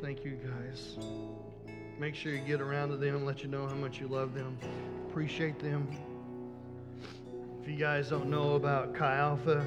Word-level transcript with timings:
Thank 0.00 0.24
you, 0.24 0.38
guys. 0.42 0.96
Make 1.98 2.14
sure 2.14 2.32
you 2.32 2.40
get 2.40 2.62
around 2.62 2.88
to 2.88 2.96
them, 2.96 3.26
let 3.26 3.42
you 3.42 3.48
know 3.48 3.66
how 3.66 3.74
much 3.74 4.00
you 4.00 4.08
love 4.08 4.32
them, 4.32 4.56
appreciate 5.06 5.58
them. 5.58 5.86
If 7.60 7.68
you 7.68 7.76
guys 7.76 8.08
don't 8.08 8.30
know 8.30 8.54
about 8.54 8.94
Chi 8.94 9.16
Alpha, 9.16 9.58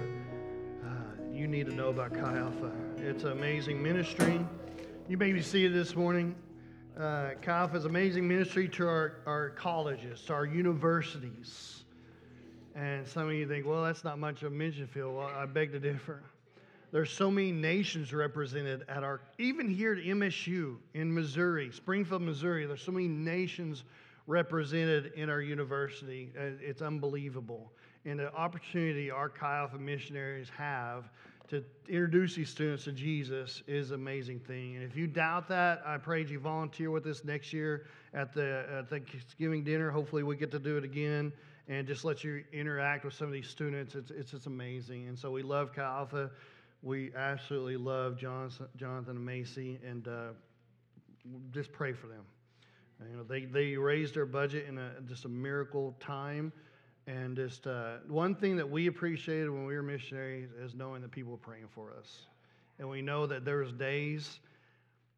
uh, 0.84 0.88
you 1.32 1.46
need 1.48 1.68
to 1.68 1.76
know 1.76 1.90
about 1.90 2.16
Chi 2.16 2.38
Alpha. 2.38 2.72
It's 2.98 3.26
an 3.26 3.34
amazing 3.34 3.82
ministry. 3.82 4.44
You 5.08 5.18
maybe 5.18 5.40
see 5.40 5.66
it 5.66 5.70
this 5.70 5.96
morning. 5.96 6.34
Uh, 6.98 7.32
Chi 7.40 7.52
Alpha 7.52 7.78
is 7.78 7.86
amazing 7.86 8.28
ministry 8.28 8.68
to 8.70 8.88
our, 8.88 9.18
our 9.28 9.52
colleges, 9.52 10.20
to 10.24 10.34
our 10.34 10.46
universities. 10.46 11.84
And 12.74 13.08
some 13.08 13.28
of 13.28 13.34
you 13.34 13.48
think, 13.48 13.68
well, 13.68 13.84
that's 13.84 14.04
not 14.04 14.18
much 14.18 14.42
of 14.42 14.52
a 14.52 14.56
mission 14.56 14.88
field. 14.88 15.16
Well, 15.16 15.28
I 15.28 15.46
beg 15.46 15.74
to 15.74 15.80
differ. 15.80 16.24
There's 16.94 17.12
so 17.12 17.32
many 17.32 17.52
nations 17.52 18.14
represented 18.14 18.86
at 18.88 19.04
our, 19.04 19.22
even 19.40 19.68
here 19.68 19.94
at 19.94 20.04
MSU 20.04 20.78
in 20.94 21.12
Missouri, 21.12 21.72
Springfield, 21.72 22.22
Missouri, 22.22 22.68
there's 22.68 22.84
so 22.84 22.92
many 22.92 23.08
nations 23.08 23.84
represented 24.28 25.12
in 25.16 25.28
our 25.28 25.42
university. 25.42 26.32
Uh, 26.38 26.52
it's 26.62 26.84
unbelievable. 26.84 27.72
And 28.06 28.20
the 28.20 28.32
opportunity 28.36 29.10
our 29.10 29.28
Chi 29.28 29.58
Alpha 29.58 29.80
missionaries 29.80 30.50
have 30.56 31.10
to 31.48 31.64
introduce 31.90 32.36
these 32.36 32.50
students 32.50 32.84
to 32.84 32.92
Jesus 32.92 33.64
is 33.66 33.90
an 33.90 33.96
amazing 33.96 34.40
thing. 34.42 34.76
And 34.76 34.84
if 34.84 34.96
you 34.96 35.08
doubt 35.08 35.48
that, 35.48 35.82
I 35.88 35.98
pray 35.98 36.24
you 36.24 36.40
volunteer 36.40 36.92
with 36.92 37.08
us 37.08 37.24
next 37.24 37.52
year 37.52 37.88
at 38.14 38.36
the 38.36 38.66
at 38.72 38.90
Thanksgiving 38.92 39.64
dinner. 39.64 39.90
Hopefully, 39.90 40.22
we 40.22 40.36
get 40.36 40.52
to 40.52 40.60
do 40.60 40.78
it 40.78 40.84
again 40.84 41.34
and 41.68 41.88
just 41.88 42.06
let 42.06 42.24
you 42.24 42.44
interact 42.54 43.04
with 43.04 43.16
some 43.16 43.28
of 43.28 43.34
these 43.34 43.48
students. 43.48 43.96
It's, 43.96 44.12
it's 44.12 44.32
just 44.32 44.46
amazing. 44.46 45.08
And 45.08 45.18
so 45.18 45.32
we 45.32 45.42
love 45.42 45.74
Chi 45.74 45.82
Alpha 45.82 46.30
we 46.84 47.12
absolutely 47.16 47.78
love 47.78 48.18
Jonathan, 48.18 48.68
Jonathan 48.76 49.16
and 49.16 49.26
Macy, 49.26 49.80
and 49.88 50.08
uh, 50.08 50.28
just 51.52 51.72
pray 51.72 51.94
for 51.94 52.08
them. 52.08 52.24
You 53.10 53.18
know, 53.18 53.24
they, 53.24 53.46
they 53.46 53.76
raised 53.76 54.16
their 54.16 54.26
budget 54.26 54.68
in 54.68 54.78
a, 54.78 54.92
just 55.08 55.26
a 55.26 55.30
miracle 55.30 55.96
time. 56.00 56.52
And 57.06 57.36
just 57.36 57.68
uh, 57.68 57.98
one 58.08 58.36
thing 58.36 58.56
that 58.58 58.70
we 58.70 58.88
appreciated 58.88 59.50
when 59.50 59.66
we 59.66 59.76
were 59.76 59.84
missionaries 59.84 60.50
is 60.62 60.74
knowing 60.74 61.02
that 61.02 61.12
people 61.12 61.32
were 61.32 61.38
praying 61.38 61.68
for 61.74 61.94
us. 61.98 62.28
And 62.80 62.90
we 62.90 63.02
know 63.02 63.26
that 63.28 63.44
there 63.44 63.58
was 63.58 63.74
days 63.74 64.40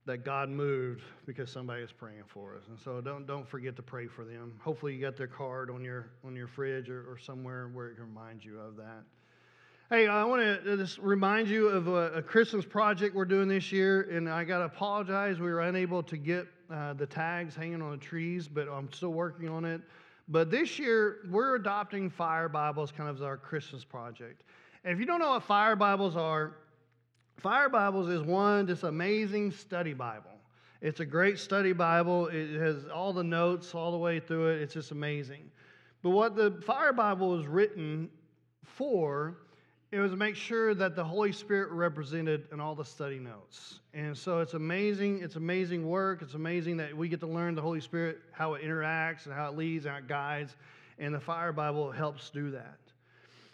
that 0.06 0.24
God 0.24 0.50
moved 0.50 1.04
because 1.26 1.52
somebody 1.52 1.82
was 1.82 1.92
praying 1.92 2.24
for 2.28 2.56
us. 2.56 2.64
And 2.70 2.80
so 2.80 3.02
don't, 3.02 3.28
don't 3.28 3.48
forget 3.48 3.76
to 3.76 3.84
pray 3.84 4.08
for 4.08 4.24
them. 4.24 4.54
Hopefully 4.64 4.96
you 4.96 5.02
got 5.02 5.16
their 5.16 5.28
card 5.28 5.70
on 5.70 5.84
your, 5.84 6.08
on 6.24 6.36
your 6.36 6.48
fridge 6.48 6.90
or, 6.90 7.02
or 7.10 7.18
somewhere 7.18 7.70
where 7.74 7.90
it 7.90 7.96
can 7.96 8.06
remind 8.06 8.44
you 8.44 8.60
of 8.60 8.76
that. 8.78 9.04
Hey, 9.92 10.08
I 10.08 10.24
want 10.24 10.42
to 10.42 10.78
just 10.78 10.98
remind 10.98 11.48
you 11.48 11.68
of 11.68 11.88
a, 11.88 12.14
a, 12.14 12.22
Christmas 12.24 12.66
project 12.66 13.14
we're 13.14 13.24
doing 13.24 13.48
this 13.48 13.72
year, 13.72 14.10
and 14.10 14.28
I 14.28 14.44
got 14.44 14.58
to 14.58 14.66
apologize. 14.66 15.40
We 15.40 15.52
were 15.52 15.62
unable 15.62 16.02
to 16.02 16.18
get 16.18 16.48
uh, 16.72 16.94
the 16.94 17.06
tags 17.06 17.56
hanging 17.56 17.84
on 17.84 17.92
the 17.92 17.98
trees, 17.98 18.48
but 18.48 18.68
I'm 18.68 18.92
still 18.92 19.14
working 19.14 19.48
on 19.48 19.64
it. 19.64 19.82
But 20.28 20.50
this 20.50 20.80
year, 20.80 21.18
we're 21.30 21.54
adopting 21.54 22.10
Fire 22.10 22.50
Bibles 22.50 22.92
kind 22.92 23.08
of 23.08 23.18
as 23.18 23.22
our 23.22 23.38
Christmas 23.38 23.86
project. 23.86 24.42
And 24.84 24.92
if 24.92 25.00
you 25.00 25.06
don't 25.06 25.20
know 25.20 25.30
what 25.30 25.44
Fire 25.44 25.76
Bibles 25.76 26.16
are, 26.16 26.56
Fire 27.38 27.70
Bibles 27.70 28.10
is 28.10 28.24
one, 28.24 28.66
this 28.66 28.82
amazing 28.82 29.52
study 29.52 29.94
Bible. 29.94 30.32
It's 30.82 31.00
a 31.00 31.06
great 31.06 31.38
study 31.38 31.74
Bible. 31.74 32.26
It 32.30 32.60
has 32.60 32.88
all 32.88 33.14
the 33.14 33.24
notes 33.24 33.76
all 33.76 33.92
the 33.92 34.00
way 34.00 34.20
through 34.20 34.48
it. 34.48 34.64
It's 34.64 34.74
just 34.74 34.90
amazing. 34.90 35.52
But 36.02 36.10
what 36.10 36.36
the 36.36 36.60
Fire 36.66 36.92
Bible 36.92 37.40
is 37.40 37.46
written 37.46 38.10
for 38.64 39.38
it 39.96 40.00
was 40.02 40.12
to 40.12 40.18
make 40.18 40.36
sure 40.36 40.74
that 40.74 40.94
the 40.94 41.04
Holy 41.04 41.32
Spirit 41.32 41.72
represented 41.72 42.50
in 42.52 42.60
all 42.60 42.76
the 42.76 42.84
study 42.84 43.18
notes. 43.18 43.80
And 43.94 44.18
so 44.18 44.40
it's 44.40 44.54
amazing. 44.54 45.22
It's 45.24 45.38
amazing 45.38 45.88
work. 45.88 46.22
It's 46.22 46.34
amazing 46.34 46.76
that 46.78 46.96
we 46.96 47.08
get 47.08 47.22
to 47.22 47.28
learn 47.28 47.56
the 47.56 47.62
Holy 47.62 47.80
Spirit, 47.80 48.20
how 48.34 48.56
it 48.56 48.62
interacts 48.62 49.26
and 49.26 49.34
how 49.34 49.50
it 49.50 49.56
leads 49.56 49.86
and 49.86 49.94
how 49.94 50.00
it 50.00 50.08
guides. 50.10 50.58
And 51.00 51.16
the 51.16 51.20
Fire 51.20 51.54
Bible 51.54 51.92
helps 51.92 52.30
do 52.30 52.52
that. 52.52 52.78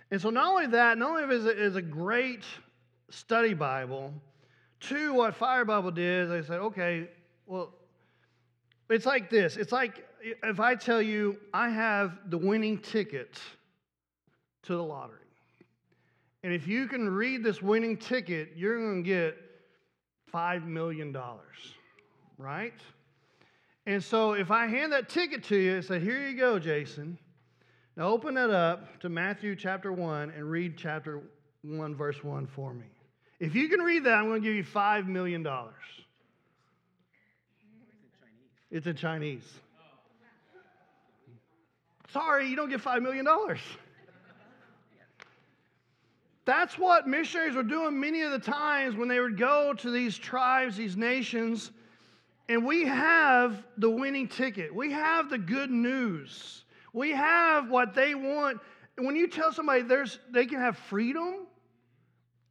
And 0.10 0.20
so 0.20 0.32
not 0.32 0.48
only 0.48 0.66
that, 0.68 0.98
not 0.98 1.12
only 1.22 1.36
is 1.36 1.46
it 1.46 1.60
is 1.60 1.76
a 1.76 1.82
great 1.82 2.44
study 3.12 3.54
Bible, 3.54 4.12
two, 4.80 5.14
what 5.14 5.36
Fire 5.36 5.64
Bible 5.64 5.92
did 5.92 6.32
they 6.32 6.42
said, 6.42 6.60
okay, 6.60 7.08
well, 7.46 7.72
it's 8.90 9.06
like 9.06 9.30
this. 9.30 9.58
It's 9.58 9.72
like 9.72 10.08
if 10.22 10.60
I 10.60 10.74
tell 10.74 11.04
you 11.04 11.38
I 11.54 11.70
have 11.70 12.18
the 12.32 12.38
winning 12.38 12.80
ticket 12.80 13.40
to 14.64 14.76
the 14.76 14.84
lottery. 14.84 15.20
And 16.44 16.54
if 16.54 16.68
you 16.68 16.88
can 16.88 17.10
read 17.10 17.44
this 17.44 17.62
winning 17.62 17.98
ticket, 17.98 18.54
you're 18.56 18.80
going 18.80 19.04
to 19.04 19.08
get 19.10 19.38
$5 20.34 20.66
million, 20.66 21.16
right? 22.38 22.74
And 23.86 24.04
so 24.04 24.34
if 24.34 24.50
I 24.52 24.68
hand 24.68 24.92
that 24.94 25.10
ticket 25.10 25.44
to 25.46 25.56
you 25.56 25.76
and 25.76 25.86
say, 25.86 26.00
Here 26.00 26.28
you 26.28 26.38
go, 26.38 26.60
Jason, 26.60 27.18
now 27.96 28.08
open 28.08 28.38
it 28.38 28.50
up 28.50 29.00
to 29.02 29.10
Matthew 29.10 29.56
chapter 29.56 29.92
1 29.92 30.32
and 30.32 30.50
read 30.50 30.78
chapter 30.78 31.22
1, 31.64 31.96
verse 31.96 32.24
1 32.24 32.48
for 32.48 32.74
me. 32.74 32.86
If 33.40 33.56
you 33.56 33.70
can 33.70 33.80
read 33.80 34.04
that, 34.06 34.14
I'm 34.14 34.28
going 34.28 34.42
to 34.42 34.48
give 34.48 34.56
you 34.56 34.64
$5 34.64 35.08
million. 35.08 35.46
It's 38.70 38.88
in 38.88 38.96
Chinese. 38.96 39.44
Sorry, 42.10 42.48
you 42.48 42.56
don't 42.56 42.70
get 42.70 42.82
$5 42.82 43.02
million. 43.02 43.28
That's 46.52 46.78
what 46.78 47.08
missionaries 47.08 47.56
were 47.56 47.64
doing 47.64 47.98
many 47.98 48.24
of 48.24 48.32
the 48.32 48.38
times 48.38 48.98
when 48.98 49.08
they 49.08 49.22
would 49.22 49.38
go 49.38 49.74
to 49.74 49.90
these 49.90 50.18
tribes, 50.18 50.76
these 50.76 50.98
nations, 50.98 51.72
and 52.50 52.66
we 52.66 52.86
have 52.86 53.64
the 53.78 53.90
winning 53.90 54.28
ticket. 54.28 54.76
We 54.76 54.92
have 54.92 55.30
the 55.30 55.38
good 55.38 55.72
news. 55.72 56.66
We 56.92 57.12
have 57.12 57.70
what 57.70 57.94
they 57.94 58.16
want. 58.16 58.60
When 58.98 59.16
you 59.16 59.30
tell 59.30 59.54
somebody 59.54 59.84
there's 59.84 60.20
they 60.30 60.46
can 60.46 60.60
have 60.60 60.78
freedom, 60.78 61.48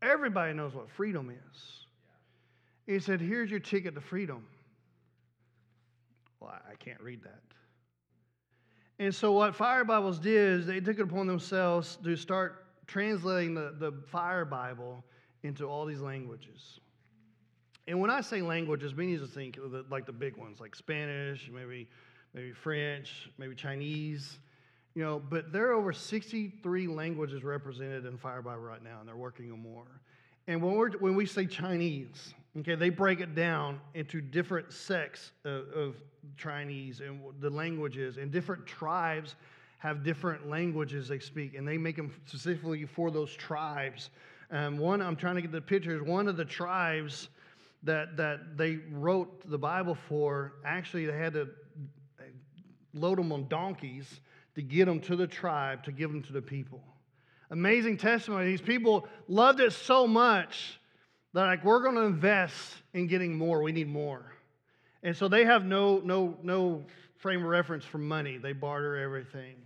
everybody 0.01 0.55
knows 0.55 0.75
what 0.75 0.89
freedom 0.89 1.29
is. 1.29 1.61
He 2.87 3.01
said, 3.01 3.21
Here's 3.21 3.51
your 3.51 3.61
ticket 3.61 3.95
to 3.97 4.01
freedom. 4.01 4.47
Well, 6.41 6.55
I 6.55 6.75
can't 6.77 7.03
read 7.03 7.23
that. 7.25 7.43
And 8.99 9.15
so, 9.15 9.33
what 9.33 9.55
Fire 9.55 9.85
Bibles 9.85 10.19
did 10.19 10.61
is 10.61 10.67
they 10.67 10.81
took 10.81 10.99
it 10.99 11.03
upon 11.03 11.27
themselves 11.27 11.99
to 12.03 12.17
start 12.17 12.60
translating 12.91 13.55
the, 13.55 13.75
the 13.79 13.93
Fire 14.11 14.45
Bible 14.45 15.05
into 15.43 15.65
all 15.65 15.87
these 15.87 16.01
languages. 16.01 16.81
And 17.87 18.01
when 18.01 18.11
I 18.11 18.21
say 18.21 18.43
languages, 18.43 18.95
we 18.95 19.07
need 19.07 19.21
to 19.21 19.27
think 19.27 19.57
the, 19.57 19.85
like 19.91 20.07
the 20.07 20.13
big 20.13 20.37
ones, 20.37 20.61
like 20.61 20.75
Spanish, 20.75 21.49
maybe, 21.53 21.89
maybe 22.35 22.53
French, 22.53 23.31
maybe 23.39 23.55
Chinese. 23.55 24.39
You 24.95 25.05
know, 25.05 25.23
but 25.31 25.53
there 25.53 25.69
are 25.69 25.73
over 25.73 25.93
63 25.93 26.89
languages 26.89 27.45
represented 27.45 28.07
in 28.07 28.19
Fire 28.19 28.43
Bible 28.43 28.63
right 28.63 28.83
now, 28.83 28.99
and 29.01 29.09
they're 29.09 29.17
working 29.17 29.53
on 29.53 29.61
more. 29.61 30.01
And 30.49 30.61
when, 30.61 30.75
we're, 30.75 30.91
when 30.99 31.15
we 31.15 31.27
say 31.27 31.47
Chinese, 31.47 32.35
okay, 32.59 32.75
they 32.75 32.91
break 32.91 33.21
it 33.21 33.37
down 33.37 33.81
into 33.95 34.21
different 34.21 34.73
sects 34.73 35.31
of, 35.45 35.69
of 35.69 35.95
Chinese 36.37 37.01
and 37.01 37.21
the 37.39 37.51
languages, 37.51 38.17
and 38.17 38.33
different 38.33 38.67
tribes 38.67 39.37
have 39.81 40.05
different 40.05 40.49
languages 40.49 41.09
they 41.09 41.19
speak, 41.19 41.55
and 41.55 41.67
they 41.67 41.79
make 41.79 41.97
them 41.97 42.13
specifically 42.27 42.85
for 42.85 43.11
those 43.11 43.35
tribes. 43.35 44.11
Um, 44.51 44.77
one, 44.77 45.01
I'm 45.01 45.17
trying 45.17 45.37
to 45.37 45.43
get 45.43 45.53
the 45.53 45.61
pictures. 45.61 46.03
One 46.03 46.29
of 46.29 46.37
the 46.37 46.45
tribes 46.45 47.29
that 47.83 48.17
that 48.19 48.59
they 48.59 48.81
wrote 48.91 49.49
the 49.51 49.59
Bible 49.59 49.95
for, 49.95 50.53
actually, 50.67 51.07
they 51.07 51.17
had 51.17 51.33
to 51.33 51.49
load 52.93 53.19
them 53.19 53.33
on 53.33 53.49
donkeys 53.49 54.21
to 54.55 54.63
get 54.63 54.85
them 54.85 55.01
to 55.01 55.17
the 55.17 55.27
tribe 55.27 55.83
to 55.85 55.93
give 55.93 56.13
them 56.13 56.23
to 56.25 56.33
the 56.33 56.43
people. 56.43 56.83
Amazing 57.51 57.97
testimony. 57.97 58.47
These 58.47 58.61
people 58.61 59.09
loved 59.29 59.61
it 59.61 59.73
so 59.73 60.07
much 60.07 60.79
that 61.33 61.45
like 61.45 61.65
we're 61.65 61.83
going 61.83 61.95
to 61.95 62.03
invest 62.03 62.75
in 62.93 63.07
getting 63.07 63.35
more. 63.35 63.63
We 63.63 63.73
need 63.73 63.89
more, 63.89 64.35
and 65.03 65.17
so 65.17 65.27
they 65.27 65.47
have 65.47 65.65
no 65.65 66.03
no 66.05 66.37
no 66.43 66.85
frame 67.17 67.41
of 67.41 67.49
reference 67.49 67.87
for 67.87 67.97
money. 67.97 68.37
They 68.37 68.53
barter 68.53 68.97
everything. 68.97 69.57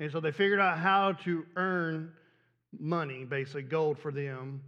And 0.00 0.10
so 0.10 0.18
they 0.18 0.32
figured 0.32 0.58
out 0.58 0.78
how 0.78 1.12
to 1.24 1.44
earn 1.56 2.12
money, 2.78 3.24
basically 3.24 3.62
gold 3.62 3.98
for 3.98 4.10
them. 4.10 4.62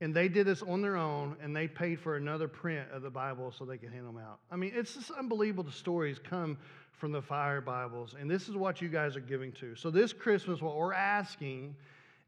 And 0.00 0.12
they 0.12 0.28
did 0.28 0.44
this 0.44 0.60
on 0.62 0.82
their 0.82 0.96
own, 0.96 1.36
and 1.40 1.54
they 1.54 1.68
paid 1.68 2.00
for 2.00 2.16
another 2.16 2.48
print 2.48 2.88
of 2.92 3.02
the 3.02 3.10
Bible 3.10 3.54
so 3.56 3.64
they 3.64 3.78
could 3.78 3.92
hand 3.92 4.04
them 4.04 4.18
out. 4.18 4.40
I 4.50 4.56
mean, 4.56 4.72
it's 4.74 4.94
just 4.94 5.12
unbelievable 5.12 5.62
the 5.62 5.70
stories 5.70 6.18
come 6.18 6.58
from 6.90 7.12
the 7.12 7.22
fire 7.22 7.60
Bibles. 7.60 8.16
And 8.18 8.28
this 8.28 8.48
is 8.48 8.56
what 8.56 8.82
you 8.82 8.88
guys 8.88 9.14
are 9.14 9.20
giving 9.20 9.52
to. 9.52 9.76
So 9.76 9.88
this 9.88 10.12
Christmas, 10.12 10.60
what 10.60 10.76
we're 10.76 10.92
asking 10.92 11.76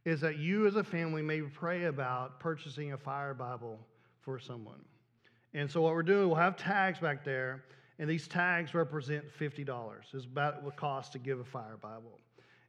is 0.04 0.20
that 0.20 0.38
you 0.38 0.68
as 0.68 0.76
a 0.76 0.84
family 0.84 1.22
may 1.22 1.40
pray 1.40 1.84
about 1.84 2.38
purchasing 2.38 2.92
a 2.92 2.98
fire 2.98 3.34
Bible 3.34 3.80
for 4.20 4.38
someone. 4.38 4.84
And 5.54 5.68
so 5.68 5.80
what 5.80 5.94
we're 5.94 6.04
doing, 6.04 6.28
we'll 6.28 6.36
have 6.36 6.56
tags 6.56 7.00
back 7.00 7.24
there, 7.24 7.64
and 7.98 8.08
these 8.08 8.28
tags 8.28 8.74
represent 8.74 9.24
$50. 9.40 9.94
It's 10.12 10.24
about 10.24 10.62
what 10.62 10.74
it 10.74 10.76
costs 10.76 11.12
to 11.14 11.18
give 11.18 11.40
a 11.40 11.44
fire 11.44 11.76
Bible. 11.80 12.20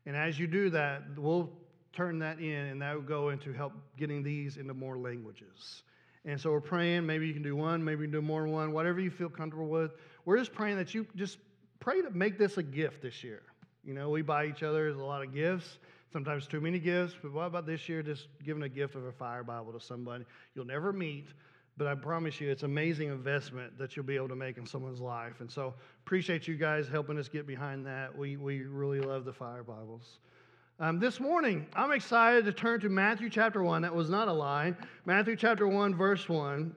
And 0.05 0.15
as 0.15 0.39
you 0.39 0.47
do 0.47 0.69
that, 0.71 1.03
we'll 1.17 1.49
turn 1.93 2.19
that 2.19 2.39
in, 2.39 2.65
and 2.67 2.81
that 2.81 2.93
will 2.95 3.01
go 3.01 3.29
into 3.29 3.53
help 3.53 3.73
getting 3.97 4.21
these 4.21 4.57
into 4.57 4.73
more 4.73 4.97
languages. 4.97 5.83
And 6.25 6.39
so 6.39 6.51
we're 6.51 6.61
praying. 6.61 7.05
Maybe 7.05 7.27
you 7.27 7.33
can 7.33 7.43
do 7.43 7.55
one, 7.55 7.83
maybe 7.83 8.01
you 8.01 8.07
can 8.07 8.13
do 8.13 8.21
more 8.21 8.41
than 8.41 8.51
one, 8.51 8.71
whatever 8.71 8.99
you 8.99 9.11
feel 9.11 9.29
comfortable 9.29 9.67
with. 9.67 9.91
We're 10.25 10.37
just 10.37 10.53
praying 10.53 10.77
that 10.77 10.93
you 10.93 11.05
just 11.15 11.37
pray 11.79 12.01
to 12.01 12.09
make 12.09 12.37
this 12.37 12.57
a 12.57 12.63
gift 12.63 13.01
this 13.01 13.23
year. 13.23 13.43
You 13.83 13.93
know, 13.93 14.09
we 14.09 14.23
buy 14.23 14.47
each 14.47 14.63
other 14.63 14.89
a 14.89 15.05
lot 15.05 15.23
of 15.23 15.33
gifts, 15.33 15.77
sometimes 16.11 16.47
too 16.47 16.59
many 16.59 16.79
gifts, 16.79 17.15
but 17.21 17.31
what 17.31 17.45
about 17.45 17.67
this 17.67 17.87
year 17.87 18.01
just 18.01 18.27
giving 18.43 18.63
a 18.63 18.69
gift 18.69 18.95
of 18.95 19.05
a 19.05 19.11
fire 19.11 19.43
Bible 19.43 19.71
to 19.73 19.79
somebody 19.79 20.25
you'll 20.55 20.65
never 20.65 20.91
meet, 20.91 21.27
but 21.77 21.87
I 21.87 21.95
promise 21.95 22.39
you 22.39 22.49
it's 22.49 22.63
amazing 22.63 23.09
investment 23.09 23.77
that 23.77 23.95
you'll 23.95 24.05
be 24.05 24.15
able 24.15 24.29
to 24.29 24.35
make 24.35 24.57
in 24.57 24.65
someone's 24.65 25.01
life. 25.01 25.41
And 25.41 25.51
so 25.51 25.73
appreciate 26.05 26.47
you 26.47 26.55
guys 26.55 26.87
helping 26.87 27.17
us 27.17 27.27
get 27.27 27.45
behind 27.45 27.85
that. 27.85 28.17
We, 28.17 28.37
we 28.37 28.61
really 28.61 29.01
love 29.01 29.25
the 29.25 29.33
fire 29.33 29.63
Bibles. 29.63 30.19
Um, 30.79 30.99
this 30.99 31.19
morning, 31.19 31.65
I'm 31.73 31.91
excited 31.91 32.45
to 32.45 32.53
turn 32.53 32.79
to 32.81 32.89
Matthew 32.89 33.29
chapter 33.29 33.63
1. 33.63 33.81
That 33.81 33.93
was 33.93 34.09
not 34.09 34.27
a 34.27 34.33
lie. 34.33 34.73
Matthew 35.05 35.35
chapter 35.35 35.67
1, 35.67 35.95
verse 35.95 36.27
1, 36.27 36.73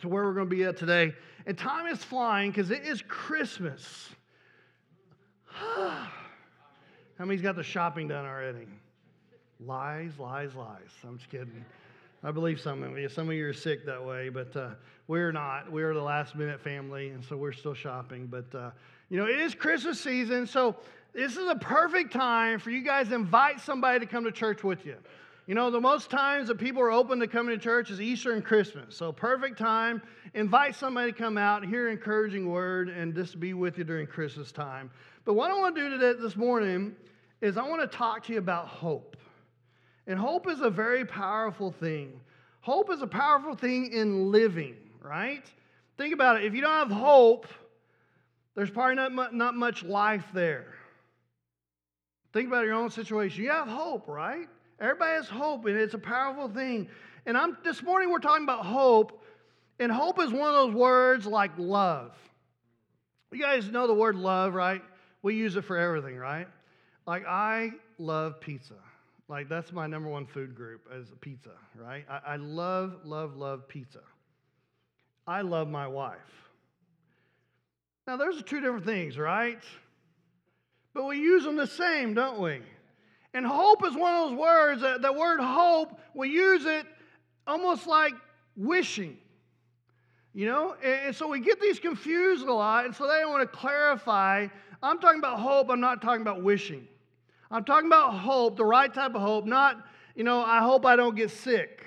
to 0.00 0.08
where 0.08 0.24
we're 0.24 0.34
going 0.34 0.48
to 0.48 0.56
be 0.56 0.64
at 0.64 0.76
today. 0.76 1.14
And 1.46 1.58
time 1.58 1.86
is 1.86 2.02
flying 2.02 2.50
because 2.50 2.70
it 2.70 2.82
is 2.84 3.02
Christmas. 3.06 4.10
How 5.54 6.08
many's 7.18 7.42
got 7.42 7.56
the 7.56 7.62
shopping 7.62 8.08
done 8.08 8.24
already? 8.24 8.66
Lies, 9.60 10.12
lies, 10.18 10.54
lies. 10.54 10.90
I'm 11.06 11.18
just 11.18 11.30
kidding. 11.30 11.64
I 12.24 12.30
believe 12.30 12.60
some 12.60 12.84
of 12.84 12.96
you. 12.96 13.08
Some 13.08 13.28
of 13.28 13.34
you 13.34 13.48
are 13.48 13.52
sick 13.52 13.84
that 13.86 14.04
way, 14.04 14.28
but 14.28 14.54
uh, 14.56 14.70
we're 15.08 15.32
not. 15.32 15.70
We're 15.72 15.92
the 15.92 16.02
last 16.02 16.36
minute 16.36 16.60
family, 16.60 17.08
and 17.08 17.24
so 17.24 17.36
we're 17.36 17.50
still 17.50 17.74
shopping. 17.74 18.28
But, 18.28 18.54
uh, 18.54 18.70
you 19.08 19.18
know, 19.18 19.26
it 19.26 19.40
is 19.40 19.56
Christmas 19.56 20.00
season, 20.00 20.46
so 20.46 20.76
this 21.12 21.36
is 21.36 21.48
a 21.48 21.56
perfect 21.56 22.12
time 22.12 22.60
for 22.60 22.70
you 22.70 22.82
guys 22.82 23.08
to 23.08 23.16
invite 23.16 23.60
somebody 23.60 23.98
to 23.98 24.06
come 24.06 24.22
to 24.22 24.30
church 24.30 24.62
with 24.62 24.86
you. 24.86 24.96
You 25.48 25.56
know, 25.56 25.72
the 25.72 25.80
most 25.80 26.10
times 26.10 26.46
that 26.46 26.58
people 26.58 26.80
are 26.80 26.92
open 26.92 27.18
to 27.18 27.26
coming 27.26 27.58
to 27.58 27.60
church 27.60 27.90
is 27.90 28.00
Easter 28.00 28.34
and 28.34 28.44
Christmas. 28.44 28.96
So, 28.96 29.10
perfect 29.10 29.58
time. 29.58 30.00
Invite 30.34 30.76
somebody 30.76 31.10
to 31.10 31.18
come 31.18 31.36
out, 31.36 31.66
hear 31.66 31.88
encouraging 31.88 32.48
word, 32.48 32.88
and 32.88 33.16
just 33.16 33.40
be 33.40 33.52
with 33.52 33.78
you 33.78 33.82
during 33.82 34.06
Christmas 34.06 34.52
time. 34.52 34.92
But 35.24 35.34
what 35.34 35.50
I 35.50 35.54
want 35.54 35.74
to 35.74 35.82
do 35.82 35.90
today, 35.90 36.20
this 36.22 36.36
morning 36.36 36.94
is 37.40 37.56
I 37.56 37.68
want 37.68 37.82
to 37.82 37.96
talk 37.96 38.24
to 38.26 38.32
you 38.32 38.38
about 38.38 38.68
hope. 38.68 39.16
And 40.06 40.18
hope 40.18 40.48
is 40.48 40.60
a 40.60 40.70
very 40.70 41.04
powerful 41.04 41.70
thing. 41.70 42.20
Hope 42.60 42.90
is 42.90 43.02
a 43.02 43.06
powerful 43.06 43.54
thing 43.54 43.92
in 43.92 44.30
living, 44.30 44.76
right? 45.00 45.44
Think 45.96 46.14
about 46.14 46.36
it. 46.36 46.44
If 46.44 46.54
you 46.54 46.60
don't 46.60 46.88
have 46.88 46.90
hope, 46.90 47.46
there's 48.54 48.70
probably 48.70 48.96
not, 48.96 49.34
not 49.34 49.54
much 49.54 49.82
life 49.84 50.24
there. 50.34 50.74
Think 52.32 52.48
about 52.48 52.64
your 52.64 52.74
own 52.74 52.90
situation. 52.90 53.44
You 53.44 53.50
have 53.50 53.68
hope, 53.68 54.08
right? 54.08 54.48
Everybody 54.80 55.12
has 55.12 55.28
hope, 55.28 55.66
and 55.66 55.76
it's 55.76 55.94
a 55.94 55.98
powerful 55.98 56.48
thing. 56.48 56.88
And 57.26 57.36
I'm 57.36 57.56
this 57.62 57.82
morning 57.82 58.10
we're 58.10 58.18
talking 58.18 58.44
about 58.44 58.64
hope, 58.64 59.22
and 59.78 59.92
hope 59.92 60.20
is 60.20 60.32
one 60.32 60.48
of 60.48 60.54
those 60.54 60.74
words 60.74 61.26
like 61.26 61.52
love. 61.56 62.16
You 63.30 63.40
guys 63.40 63.70
know 63.70 63.86
the 63.86 63.94
word 63.94 64.16
love, 64.16 64.54
right? 64.54 64.82
We 65.22 65.36
use 65.36 65.56
it 65.56 65.62
for 65.62 65.78
everything, 65.78 66.16
right? 66.16 66.48
Like 67.06 67.24
I 67.26 67.70
love 67.98 68.40
pizza. 68.40 68.74
Like 69.32 69.48
that's 69.48 69.72
my 69.72 69.86
number 69.86 70.10
one 70.10 70.26
food 70.26 70.54
group 70.54 70.82
is 70.94 71.10
pizza, 71.22 71.52
right? 71.74 72.04
I, 72.06 72.34
I 72.34 72.36
love, 72.36 72.96
love, 73.02 73.34
love 73.34 73.66
pizza. 73.66 74.00
I 75.26 75.40
love 75.40 75.70
my 75.70 75.88
wife. 75.88 76.18
Now, 78.06 78.18
those 78.18 78.38
are 78.38 78.42
two 78.42 78.60
different 78.60 78.84
things, 78.84 79.16
right? 79.16 79.62
but 80.92 81.04
we 81.04 81.16
use 81.16 81.44
them 81.44 81.56
the 81.56 81.66
same, 81.66 82.12
don't 82.12 82.40
we? 82.40 82.60
And 83.32 83.46
hope 83.46 83.86
is 83.86 83.96
one 83.96 84.12
of 84.12 84.28
those 84.28 84.38
words, 84.38 84.82
that, 84.82 85.00
the 85.00 85.10
word 85.10 85.40
hope, 85.40 85.98
we 86.12 86.28
use 86.28 86.66
it 86.66 86.84
almost 87.46 87.86
like 87.86 88.12
wishing. 88.54 89.16
You 90.34 90.44
know? 90.44 90.76
And 90.84 91.16
so 91.16 91.26
we 91.26 91.40
get 91.40 91.58
these 91.58 91.78
confused 91.78 92.46
a 92.46 92.52
lot, 92.52 92.84
and 92.84 92.94
so 92.94 93.08
they 93.08 93.24
want 93.24 93.50
to 93.50 93.56
clarify. 93.56 94.48
I'm 94.82 94.98
talking 94.98 95.20
about 95.20 95.40
hope, 95.40 95.70
I'm 95.70 95.80
not 95.80 96.02
talking 96.02 96.20
about 96.20 96.42
wishing. 96.42 96.86
I'm 97.52 97.64
talking 97.64 97.86
about 97.86 98.14
hope, 98.14 98.56
the 98.56 98.64
right 98.64 98.92
type 98.92 99.14
of 99.14 99.20
hope, 99.20 99.44
not, 99.44 99.86
you 100.16 100.24
know, 100.24 100.42
I 100.42 100.60
hope 100.60 100.86
I 100.86 100.96
don't 100.96 101.14
get 101.14 101.30
sick, 101.30 101.84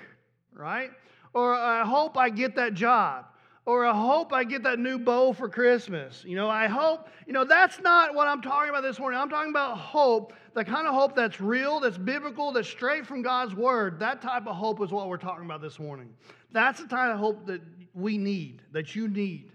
right? 0.52 0.90
Or 1.34 1.54
I 1.54 1.84
hope 1.84 2.16
I 2.16 2.30
get 2.30 2.54
that 2.54 2.74
job 2.74 3.26
or 3.66 3.84
I 3.84 3.92
hope 3.92 4.32
I 4.32 4.44
get 4.44 4.62
that 4.62 4.78
new 4.78 4.96
bow 4.96 5.32
for 5.32 5.48
Christmas. 5.48 6.22
You 6.24 6.36
know, 6.36 6.48
I 6.48 6.68
hope, 6.68 7.08
you 7.26 7.32
know, 7.32 7.44
that's 7.44 7.80
not 7.80 8.14
what 8.14 8.28
I'm 8.28 8.40
talking 8.40 8.70
about 8.70 8.84
this 8.84 9.00
morning. 9.00 9.18
I'm 9.18 9.28
talking 9.28 9.50
about 9.50 9.76
hope, 9.76 10.32
the 10.54 10.64
kind 10.64 10.86
of 10.86 10.94
hope 10.94 11.16
that's 11.16 11.40
real, 11.40 11.80
that's 11.80 11.98
biblical, 11.98 12.52
that's 12.52 12.68
straight 12.68 13.04
from 13.04 13.22
God's 13.22 13.56
word. 13.56 13.98
That 13.98 14.22
type 14.22 14.46
of 14.46 14.54
hope 14.54 14.80
is 14.82 14.92
what 14.92 15.08
we're 15.08 15.16
talking 15.16 15.44
about 15.44 15.60
this 15.60 15.80
morning. 15.80 16.14
That's 16.52 16.80
the 16.80 16.86
type 16.86 17.12
of 17.12 17.18
hope 17.18 17.44
that 17.46 17.60
we 17.92 18.16
need, 18.16 18.62
that 18.70 18.94
you 18.94 19.08
need. 19.08 19.50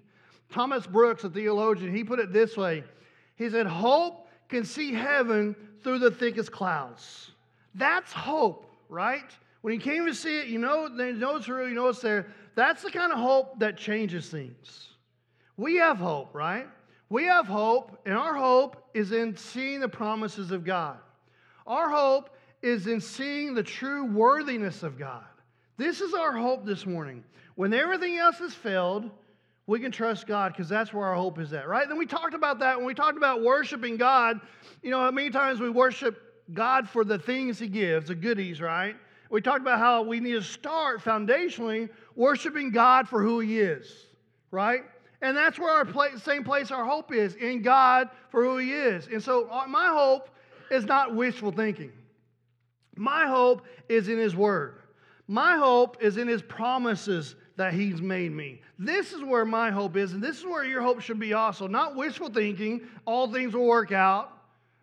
Thomas 0.49 0.85
Brooks, 0.85 1.23
a 1.23 1.29
theologian, 1.29 1.95
he 1.95 2.03
put 2.03 2.19
it 2.19 2.33
this 2.33 2.57
way 2.57 2.83
He 3.37 3.49
said, 3.49 3.65
Hope 3.65 4.27
can 4.49 4.65
see 4.65 4.93
heaven 4.93 5.55
through 5.83 5.99
the 5.99 6.11
thickest 6.11 6.51
clouds. 6.51 7.31
That's 7.75 8.11
hope, 8.11 8.65
right? 8.89 9.29
When 9.61 9.73
you 9.73 9.79
came 9.79 10.05
to 10.05 10.13
see 10.13 10.39
it, 10.39 10.47
you 10.47 10.59
know, 10.59 10.87
you 10.87 11.13
know 11.13 11.37
it's 11.37 11.47
real, 11.47 11.67
you 11.67 11.75
know 11.75 11.87
it's 11.87 12.01
there. 12.01 12.27
That's 12.55 12.81
the 12.83 12.91
kind 12.91 13.11
of 13.11 13.19
hope 13.19 13.59
that 13.59 13.77
changes 13.77 14.29
things. 14.29 14.89
We 15.57 15.77
have 15.77 15.97
hope, 15.97 16.33
right? 16.33 16.67
We 17.09 17.25
have 17.25 17.45
hope, 17.45 17.99
and 18.05 18.15
our 18.15 18.35
hope 18.35 18.89
is 18.93 19.11
in 19.11 19.35
seeing 19.35 19.79
the 19.79 19.89
promises 19.89 20.51
of 20.51 20.63
God. 20.63 20.97
Our 21.67 21.89
hope 21.89 22.35
is 22.61 22.87
in 22.87 23.01
seeing 23.01 23.53
the 23.53 23.63
true 23.63 24.05
worthiness 24.05 24.83
of 24.83 24.97
God. 24.97 25.23
This 25.77 26.01
is 26.01 26.13
our 26.13 26.31
hope 26.31 26.65
this 26.65 26.85
morning. 26.85 27.23
When 27.55 27.73
everything 27.73 28.17
else 28.17 28.37
has 28.37 28.53
failed, 28.53 29.09
we 29.67 29.79
can 29.79 29.91
trust 29.91 30.27
God 30.27 30.53
because 30.53 30.67
that's 30.67 30.93
where 30.93 31.05
our 31.05 31.15
hope 31.15 31.39
is 31.39 31.53
at, 31.53 31.67
right? 31.67 31.87
Then 31.87 31.97
we 31.97 32.05
talked 32.05 32.33
about 32.33 32.59
that 32.59 32.77
when 32.77 32.85
we 32.85 32.93
talked 32.93 33.17
about 33.17 33.41
worshiping 33.41 33.97
God. 33.97 34.39
You 34.81 34.91
know, 34.91 35.11
many 35.11 35.29
times 35.29 35.59
we 35.59 35.69
worship 35.69 36.19
God 36.53 36.89
for 36.89 37.03
the 37.03 37.19
things 37.19 37.59
He 37.59 37.67
gives, 37.67 38.07
the 38.07 38.15
goodies, 38.15 38.59
right? 38.59 38.95
We 39.29 39.39
talked 39.41 39.61
about 39.61 39.79
how 39.79 40.01
we 40.01 40.19
need 40.19 40.33
to 40.33 40.41
start 40.41 41.01
foundationally 41.01 41.89
worshiping 42.15 42.71
God 42.71 43.07
for 43.07 43.23
who 43.23 43.39
He 43.39 43.59
is, 43.59 44.07
right? 44.49 44.81
And 45.21 45.37
that's 45.37 45.59
where 45.59 45.69
our 45.69 45.85
place, 45.85 46.21
same 46.23 46.43
place 46.43 46.71
our 46.71 46.83
hope 46.83 47.13
is 47.13 47.35
in 47.35 47.61
God 47.61 48.09
for 48.29 48.43
who 48.43 48.57
He 48.57 48.73
is. 48.73 49.07
And 49.07 49.23
so 49.23 49.47
uh, 49.49 49.65
my 49.67 49.87
hope 49.87 50.29
is 50.69 50.85
not 50.85 51.15
wishful 51.15 51.51
thinking. 51.51 51.91
My 52.95 53.27
hope 53.27 53.65
is 53.87 54.09
in 54.09 54.17
His 54.17 54.35
Word. 54.35 54.79
My 55.27 55.57
hope 55.57 56.01
is 56.01 56.17
in 56.17 56.27
His 56.27 56.41
promises 56.41 57.35
that 57.57 57.73
He's 57.73 58.01
made 58.01 58.31
me. 58.31 58.61
This 58.79 59.13
is 59.13 59.23
where 59.23 59.45
my 59.45 59.71
hope 59.71 59.97
is, 59.97 60.13
and 60.13 60.23
this 60.23 60.39
is 60.39 60.45
where 60.45 60.65
your 60.65 60.81
hope 60.81 61.01
should 61.01 61.19
be 61.19 61.33
also. 61.33 61.67
Not 61.67 61.95
wishful 61.95 62.29
thinking, 62.29 62.81
all 63.05 63.31
things 63.31 63.53
will 63.53 63.67
work 63.67 63.91
out. 63.91 64.37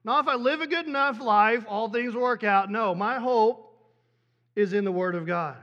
Not 0.04 0.24
if 0.24 0.28
I 0.28 0.36
live 0.36 0.60
a 0.60 0.66
good 0.66 0.86
enough 0.86 1.20
life, 1.20 1.64
all 1.68 1.88
things 1.88 2.14
will 2.14 2.22
work 2.22 2.44
out. 2.44 2.70
No, 2.70 2.94
my 2.94 3.18
hope 3.18 3.74
is 4.54 4.72
in 4.72 4.84
the 4.84 4.92
Word 4.92 5.14
of 5.14 5.26
God 5.26 5.56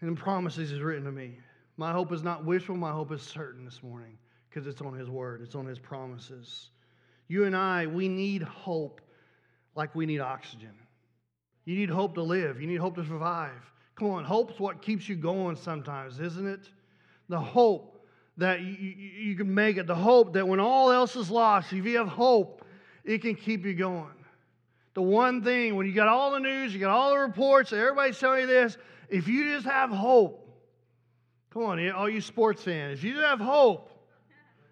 and 0.00 0.16
promises 0.16 0.72
is 0.72 0.80
written 0.80 1.04
to 1.04 1.12
me. 1.12 1.38
My 1.76 1.92
hope 1.92 2.12
is 2.12 2.22
not 2.22 2.44
wishful, 2.44 2.76
my 2.76 2.92
hope 2.92 3.12
is 3.12 3.22
certain 3.22 3.64
this 3.64 3.82
morning 3.82 4.18
because 4.48 4.66
it's 4.66 4.80
on 4.80 4.94
His 4.94 5.08
Word, 5.08 5.42
it's 5.42 5.54
on 5.54 5.66
His 5.66 5.78
promises. 5.78 6.70
You 7.28 7.44
and 7.44 7.56
I, 7.56 7.86
we 7.86 8.08
need 8.08 8.42
hope 8.42 9.00
like 9.74 9.94
we 9.94 10.06
need 10.06 10.20
oxygen. 10.20 10.74
You 11.64 11.76
need 11.76 11.90
hope 11.90 12.14
to 12.14 12.22
live, 12.22 12.60
you 12.60 12.66
need 12.66 12.76
hope 12.78 12.96
to 12.96 13.04
survive. 13.04 13.72
Come 13.98 14.10
on, 14.10 14.24
hope's 14.24 14.60
what 14.60 14.80
keeps 14.80 15.08
you 15.08 15.16
going 15.16 15.56
sometimes, 15.56 16.20
isn't 16.20 16.46
it? 16.46 16.70
The 17.28 17.40
hope 17.40 18.06
that 18.36 18.60
you, 18.60 18.68
you, 18.68 18.94
you 19.30 19.36
can 19.36 19.52
make 19.52 19.76
it, 19.76 19.88
the 19.88 19.94
hope 19.96 20.34
that 20.34 20.46
when 20.46 20.60
all 20.60 20.92
else 20.92 21.16
is 21.16 21.28
lost, 21.30 21.72
if 21.72 21.84
you 21.84 21.98
have 21.98 22.06
hope, 22.06 22.64
it 23.04 23.22
can 23.22 23.34
keep 23.34 23.64
you 23.64 23.74
going. 23.74 24.14
The 24.94 25.02
one 25.02 25.42
thing, 25.42 25.74
when 25.74 25.86
you 25.86 25.92
got 25.92 26.06
all 26.06 26.30
the 26.30 26.38
news, 26.38 26.72
you 26.72 26.78
got 26.78 26.90
all 26.90 27.10
the 27.10 27.18
reports, 27.18 27.72
everybody's 27.72 28.16
telling 28.16 28.42
you 28.42 28.46
this, 28.46 28.78
if 29.08 29.26
you 29.26 29.52
just 29.52 29.66
have 29.66 29.90
hope, 29.90 30.48
come 31.50 31.64
on, 31.64 31.90
all 31.90 32.08
you 32.08 32.20
sports 32.20 32.62
fans, 32.62 33.00
if 33.00 33.04
you 33.04 33.14
just 33.14 33.26
have 33.26 33.40
hope, 33.40 33.90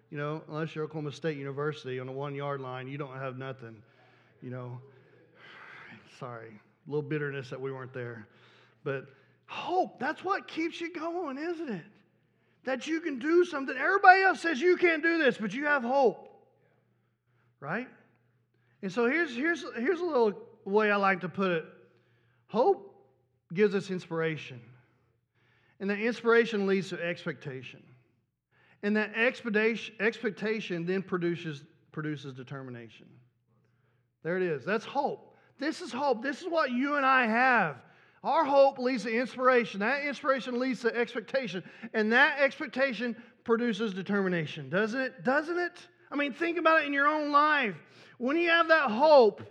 you 0.09 0.17
know, 0.17 0.41
unless 0.47 0.73
you're 0.73 0.85
Oklahoma 0.85 1.11
State 1.11 1.37
University 1.37 1.99
on 1.99 2.07
the 2.07 2.13
one 2.13 2.33
yard 2.33 2.61
line, 2.61 2.87
you 2.87 2.97
don't 2.97 3.17
have 3.17 3.37
nothing, 3.37 3.75
you 4.41 4.51
know. 4.51 4.79
Sorry, 6.17 6.47
a 6.47 6.89
little 6.89 7.01
bitterness 7.01 7.49
that 7.49 7.59
we 7.59 7.73
weren't 7.73 7.93
there. 7.93 8.25
But 8.85 9.07
hope, 9.47 9.99
that's 9.99 10.23
what 10.23 10.47
keeps 10.47 10.79
you 10.79 10.93
going, 10.93 11.37
isn't 11.37 11.69
it? 11.69 11.85
That 12.65 12.85
you 12.85 12.99
can 12.99 13.17
do 13.17 13.45
something. 13.45 13.75
Everybody 13.75 14.21
else 14.21 14.41
says 14.41 14.61
you 14.61 14.77
can't 14.77 15.01
do 15.01 15.17
this, 15.17 15.37
but 15.37 15.53
you 15.53 15.65
have 15.65 15.83
hope, 15.83 16.29
right? 17.59 17.87
And 18.81 18.91
so 18.91 19.09
here's, 19.09 19.35
here's, 19.35 19.65
here's 19.75 19.99
a 19.99 20.05
little 20.05 20.33
way 20.65 20.91
I 20.91 20.97
like 20.97 21.21
to 21.21 21.29
put 21.29 21.51
it 21.51 21.65
hope 22.47 22.95
gives 23.53 23.75
us 23.75 23.91
inspiration. 23.91 24.61
And 25.79 25.89
that 25.89 25.99
inspiration 25.99 26.65
leads 26.65 26.89
to 26.89 27.01
expectation. 27.03 27.83
And 28.83 28.95
that 28.95 29.13
expectation 29.15 30.85
then 30.85 31.01
produces, 31.01 31.63
produces 31.91 32.33
determination. 32.33 33.07
There 34.23 34.37
it 34.37 34.43
is. 34.43 34.65
That's 34.65 34.85
hope. 34.85 35.35
This 35.59 35.81
is 35.81 35.91
hope. 35.91 36.23
This 36.23 36.41
is 36.41 36.47
what 36.47 36.71
you 36.71 36.95
and 36.95 37.05
I 37.05 37.27
have. 37.27 37.77
Our 38.23 38.43
hope 38.43 38.79
leads 38.79 39.03
to 39.03 39.11
inspiration. 39.11 39.79
That 39.79 40.03
inspiration 40.03 40.59
leads 40.59 40.81
to 40.81 40.95
expectation. 40.95 41.63
And 41.93 42.11
that 42.11 42.39
expectation 42.39 43.15
produces 43.43 43.93
determination, 43.93 44.69
doesn't 44.69 44.99
it? 44.99 45.23
Doesn't 45.23 45.57
it? 45.57 45.87
I 46.11 46.15
mean, 46.15 46.33
think 46.33 46.57
about 46.57 46.81
it 46.81 46.87
in 46.87 46.93
your 46.93 47.07
own 47.07 47.31
life. 47.31 47.75
When 48.17 48.37
you 48.37 48.49
have 48.49 48.67
that 48.69 48.89
hope, 48.89 49.41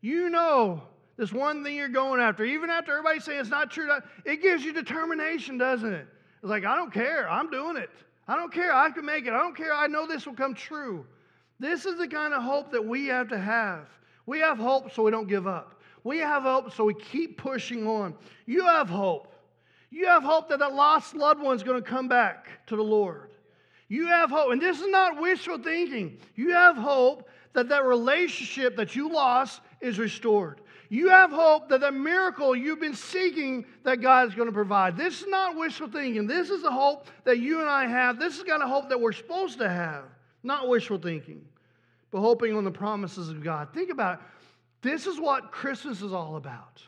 you 0.00 0.30
know 0.30 0.82
this 1.16 1.32
one 1.32 1.62
thing 1.62 1.76
you're 1.76 1.88
going 1.88 2.20
after, 2.20 2.44
even 2.44 2.70
after 2.70 2.92
everybody 2.92 3.20
saying 3.20 3.40
it's 3.40 3.50
not 3.50 3.70
true, 3.70 3.88
it 4.24 4.42
gives 4.42 4.64
you 4.64 4.72
determination, 4.72 5.58
doesn't 5.58 5.92
it? 5.92 6.06
It's 6.42 6.50
like, 6.50 6.64
I 6.64 6.76
don't 6.76 6.92
care. 6.92 7.30
I'm 7.30 7.50
doing 7.50 7.76
it. 7.76 7.90
I 8.26 8.36
don't 8.36 8.52
care. 8.52 8.72
I 8.72 8.90
can 8.90 9.04
make 9.04 9.26
it. 9.26 9.32
I 9.32 9.38
don't 9.38 9.56
care. 9.56 9.72
I 9.72 9.86
know 9.86 10.06
this 10.06 10.26
will 10.26 10.34
come 10.34 10.54
true. 10.54 11.06
This 11.60 11.86
is 11.86 11.98
the 11.98 12.08
kind 12.08 12.34
of 12.34 12.42
hope 12.42 12.72
that 12.72 12.84
we 12.84 13.06
have 13.06 13.28
to 13.28 13.38
have. 13.38 13.86
We 14.26 14.40
have 14.40 14.58
hope 14.58 14.92
so 14.92 15.02
we 15.02 15.10
don't 15.10 15.28
give 15.28 15.46
up. 15.46 15.80
We 16.04 16.18
have 16.18 16.42
hope 16.42 16.72
so 16.72 16.84
we 16.84 16.94
keep 16.94 17.38
pushing 17.38 17.86
on. 17.86 18.14
You 18.46 18.66
have 18.66 18.88
hope. 18.88 19.32
You 19.90 20.06
have 20.06 20.22
hope 20.22 20.48
that 20.50 20.58
that 20.58 20.74
lost 20.74 21.14
loved 21.14 21.40
one 21.40 21.56
is 21.56 21.62
going 21.62 21.82
to 21.82 21.88
come 21.88 22.08
back 22.08 22.48
to 22.66 22.76
the 22.76 22.82
Lord. 22.82 23.30
You 23.88 24.06
have 24.08 24.30
hope. 24.30 24.52
And 24.52 24.60
this 24.60 24.80
is 24.80 24.88
not 24.88 25.20
wishful 25.20 25.58
thinking. 25.58 26.18
You 26.34 26.50
have 26.50 26.76
hope 26.76 27.28
that 27.54 27.68
that 27.68 27.84
relationship 27.84 28.76
that 28.76 28.94
you 28.94 29.10
lost 29.10 29.60
is 29.80 29.98
restored. 29.98 30.60
You 30.88 31.08
have 31.08 31.30
hope 31.30 31.68
that 31.70 31.80
the 31.80 31.90
miracle 31.90 32.54
you've 32.54 32.80
been 32.80 32.94
seeking 32.94 33.64
that 33.84 34.00
God 34.00 34.28
is 34.28 34.34
going 34.34 34.48
to 34.48 34.52
provide. 34.52 34.96
This 34.96 35.22
is 35.22 35.28
not 35.28 35.56
wishful 35.56 35.88
thinking. 35.88 36.26
This 36.26 36.50
is 36.50 36.62
the 36.62 36.70
hope 36.70 37.06
that 37.24 37.38
you 37.38 37.60
and 37.60 37.68
I 37.68 37.86
have. 37.86 38.18
This 38.18 38.34
is 38.34 38.40
the 38.40 38.50
kind 38.50 38.62
of 38.62 38.68
hope 38.68 38.88
that 38.90 39.00
we're 39.00 39.12
supposed 39.12 39.58
to 39.58 39.68
have, 39.68 40.04
not 40.42 40.68
wishful 40.68 40.98
thinking, 40.98 41.44
but 42.10 42.20
hoping 42.20 42.54
on 42.56 42.64
the 42.64 42.70
promises 42.70 43.28
of 43.28 43.42
God. 43.42 43.68
Think 43.72 43.90
about 43.90 44.20
it. 44.20 44.26
This 44.84 45.06
is 45.06 45.18
what 45.18 45.50
Christmas 45.50 46.02
is 46.02 46.12
all 46.12 46.36
about. 46.36 46.82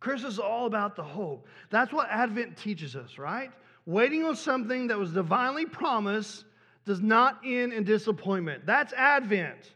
Christmas 0.00 0.34
is 0.34 0.38
all 0.40 0.66
about 0.66 0.96
the 0.96 1.04
hope. 1.04 1.46
That's 1.70 1.92
what 1.92 2.08
Advent 2.10 2.56
teaches 2.56 2.96
us, 2.96 3.16
right? 3.16 3.52
Waiting 3.86 4.24
on 4.24 4.34
something 4.34 4.88
that 4.88 4.98
was 4.98 5.12
divinely 5.12 5.66
promised 5.66 6.44
does 6.84 7.00
not 7.00 7.38
end 7.44 7.72
in 7.72 7.84
disappointment. 7.84 8.66
That's 8.66 8.92
Advent. 8.94 9.70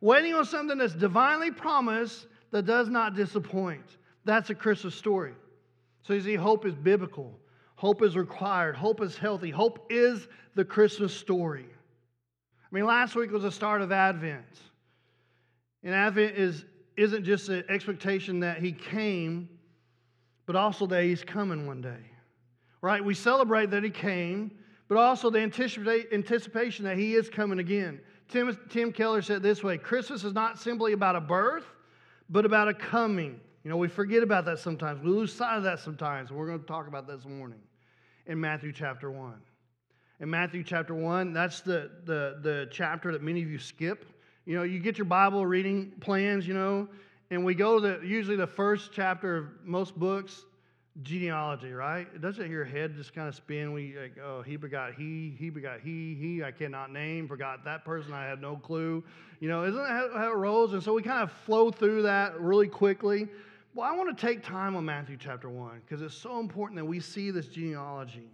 Waiting 0.00 0.34
on 0.34 0.44
something 0.44 0.76
that's 0.76 0.94
divinely 0.94 1.52
promised 1.52 2.26
that 2.50 2.66
does 2.66 2.88
not 2.88 3.14
disappoint. 3.14 3.98
That's 4.24 4.50
a 4.50 4.54
Christmas 4.54 4.96
story. 4.96 5.34
So 6.02 6.14
you 6.14 6.20
see, 6.20 6.34
hope 6.34 6.66
is 6.66 6.74
biblical, 6.74 7.38
hope 7.76 8.02
is 8.02 8.16
required, 8.16 8.74
hope 8.74 9.00
is 9.00 9.16
healthy, 9.16 9.50
hope 9.50 9.86
is 9.88 10.26
the 10.56 10.64
Christmas 10.64 11.14
story. 11.14 11.66
I 11.68 12.74
mean, 12.74 12.86
last 12.86 13.14
week 13.14 13.30
was 13.30 13.44
the 13.44 13.52
start 13.52 13.82
of 13.82 13.92
Advent. 13.92 14.58
And 15.86 15.94
Advent 15.94 16.36
is, 16.36 16.64
isn't 16.96 17.24
just 17.24 17.48
an 17.48 17.62
expectation 17.68 18.40
that 18.40 18.58
He 18.58 18.72
came, 18.72 19.48
but 20.44 20.56
also 20.56 20.84
that 20.88 21.04
He's 21.04 21.22
coming 21.22 21.64
one 21.64 21.80
day. 21.80 22.10
Right? 22.82 23.02
We 23.02 23.14
celebrate 23.14 23.70
that 23.70 23.84
He 23.84 23.90
came, 23.90 24.50
but 24.88 24.98
also 24.98 25.30
the 25.30 25.38
anticipation 25.38 26.84
that 26.84 26.98
He 26.98 27.14
is 27.14 27.28
coming 27.28 27.60
again. 27.60 28.00
Tim, 28.28 28.58
Tim 28.68 28.92
Keller 28.92 29.22
said 29.22 29.44
this 29.44 29.62
way 29.62 29.78
Christmas 29.78 30.24
is 30.24 30.32
not 30.32 30.58
simply 30.58 30.92
about 30.92 31.14
a 31.14 31.20
birth, 31.20 31.66
but 32.28 32.44
about 32.44 32.66
a 32.66 32.74
coming. 32.74 33.40
You 33.62 33.70
know, 33.70 33.76
we 33.76 33.86
forget 33.86 34.24
about 34.24 34.44
that 34.46 34.58
sometimes. 34.58 35.00
We 35.04 35.10
lose 35.10 35.32
sight 35.32 35.56
of 35.56 35.62
that 35.62 35.78
sometimes. 35.78 36.32
We're 36.32 36.48
going 36.48 36.60
to 36.60 36.66
talk 36.66 36.88
about 36.88 37.06
this 37.06 37.24
morning 37.24 37.60
in 38.26 38.40
Matthew 38.40 38.72
chapter 38.72 39.08
1. 39.08 39.34
In 40.18 40.30
Matthew 40.30 40.64
chapter 40.64 40.96
1, 40.96 41.32
that's 41.32 41.60
the, 41.60 41.92
the, 42.06 42.38
the 42.42 42.68
chapter 42.72 43.12
that 43.12 43.22
many 43.22 43.40
of 43.40 43.48
you 43.48 43.60
skip. 43.60 44.04
You 44.46 44.56
know, 44.56 44.62
you 44.62 44.78
get 44.78 44.96
your 44.96 45.06
Bible 45.06 45.44
reading 45.44 45.92
plans, 46.00 46.46
you 46.46 46.54
know, 46.54 46.88
and 47.30 47.44
we 47.44 47.54
go 47.54 47.80
to 47.80 48.06
usually 48.06 48.36
the 48.36 48.46
first 48.46 48.90
chapter 48.92 49.36
of 49.36 49.46
most 49.64 49.98
books 49.98 50.44
genealogy, 51.02 51.72
right? 51.72 52.20
Doesn't 52.20 52.50
your 52.50 52.64
head 52.64 52.94
just 52.94 53.12
kind 53.12 53.28
of 53.28 53.34
spin? 53.34 53.72
We 53.72 53.98
like, 54.00 54.16
oh, 54.24 54.42
he 54.42 54.56
begot 54.56 54.94
he, 54.94 55.34
he 55.36 55.50
begot 55.50 55.80
he, 55.80 56.14
he 56.14 56.44
I 56.44 56.52
cannot 56.52 56.92
name, 56.92 57.28
forgot 57.28 57.64
that 57.64 57.84
person, 57.84 58.12
I 58.12 58.24
had 58.24 58.40
no 58.40 58.56
clue. 58.56 59.02
You 59.40 59.48
know, 59.48 59.64
isn't 59.64 59.82
that 59.82 60.10
how 60.14 60.30
it 60.30 60.36
rolls? 60.36 60.72
And 60.72 60.82
so 60.82 60.94
we 60.94 61.02
kind 61.02 61.22
of 61.22 61.32
flow 61.32 61.70
through 61.70 62.02
that 62.02 62.40
really 62.40 62.68
quickly. 62.68 63.28
Well, 63.74 63.86
I 63.86 63.94
want 63.94 64.16
to 64.16 64.26
take 64.26 64.42
time 64.42 64.74
on 64.76 64.84
Matthew 64.86 65.18
chapter 65.18 65.50
1 65.50 65.82
because 65.84 66.00
it's 66.00 66.14
so 66.14 66.40
important 66.40 66.78
that 66.78 66.84
we 66.84 67.00
see 67.00 67.30
this 67.30 67.48
genealogy. 67.48 68.30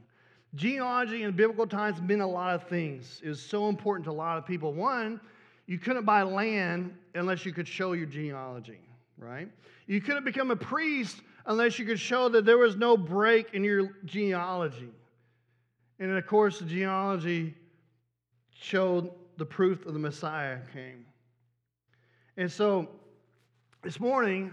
Genealogy 0.54 1.22
in 1.22 1.32
biblical 1.32 1.66
times 1.66 2.00
meant 2.00 2.20
a 2.20 2.26
lot 2.26 2.54
of 2.54 2.68
things. 2.68 3.20
It 3.24 3.28
was 3.28 3.40
so 3.40 3.68
important 3.68 4.04
to 4.04 4.10
a 4.10 4.12
lot 4.12 4.38
of 4.38 4.46
people. 4.46 4.72
One, 4.72 5.18
you 5.66 5.78
couldn't 5.78 6.04
buy 6.04 6.22
land 6.22 6.94
unless 7.14 7.46
you 7.46 7.52
could 7.52 7.68
show 7.68 7.92
your 7.92 8.06
genealogy, 8.06 8.80
right? 9.16 9.48
You 9.86 10.00
couldn't 10.00 10.24
become 10.24 10.50
a 10.50 10.56
priest 10.56 11.16
unless 11.46 11.78
you 11.78 11.84
could 11.84 12.00
show 12.00 12.28
that 12.30 12.44
there 12.44 12.58
was 12.58 12.76
no 12.76 12.96
break 12.96 13.54
in 13.54 13.64
your 13.64 13.90
genealogy. 14.04 14.92
And 15.98 16.16
of 16.16 16.26
course, 16.26 16.58
the 16.58 16.64
genealogy 16.64 17.54
showed 18.50 19.10
the 19.36 19.46
proof 19.46 19.86
of 19.86 19.92
the 19.92 19.98
Messiah 19.98 20.58
came. 20.72 21.04
And 22.36 22.50
so 22.50 22.88
this 23.82 24.00
morning, 24.00 24.52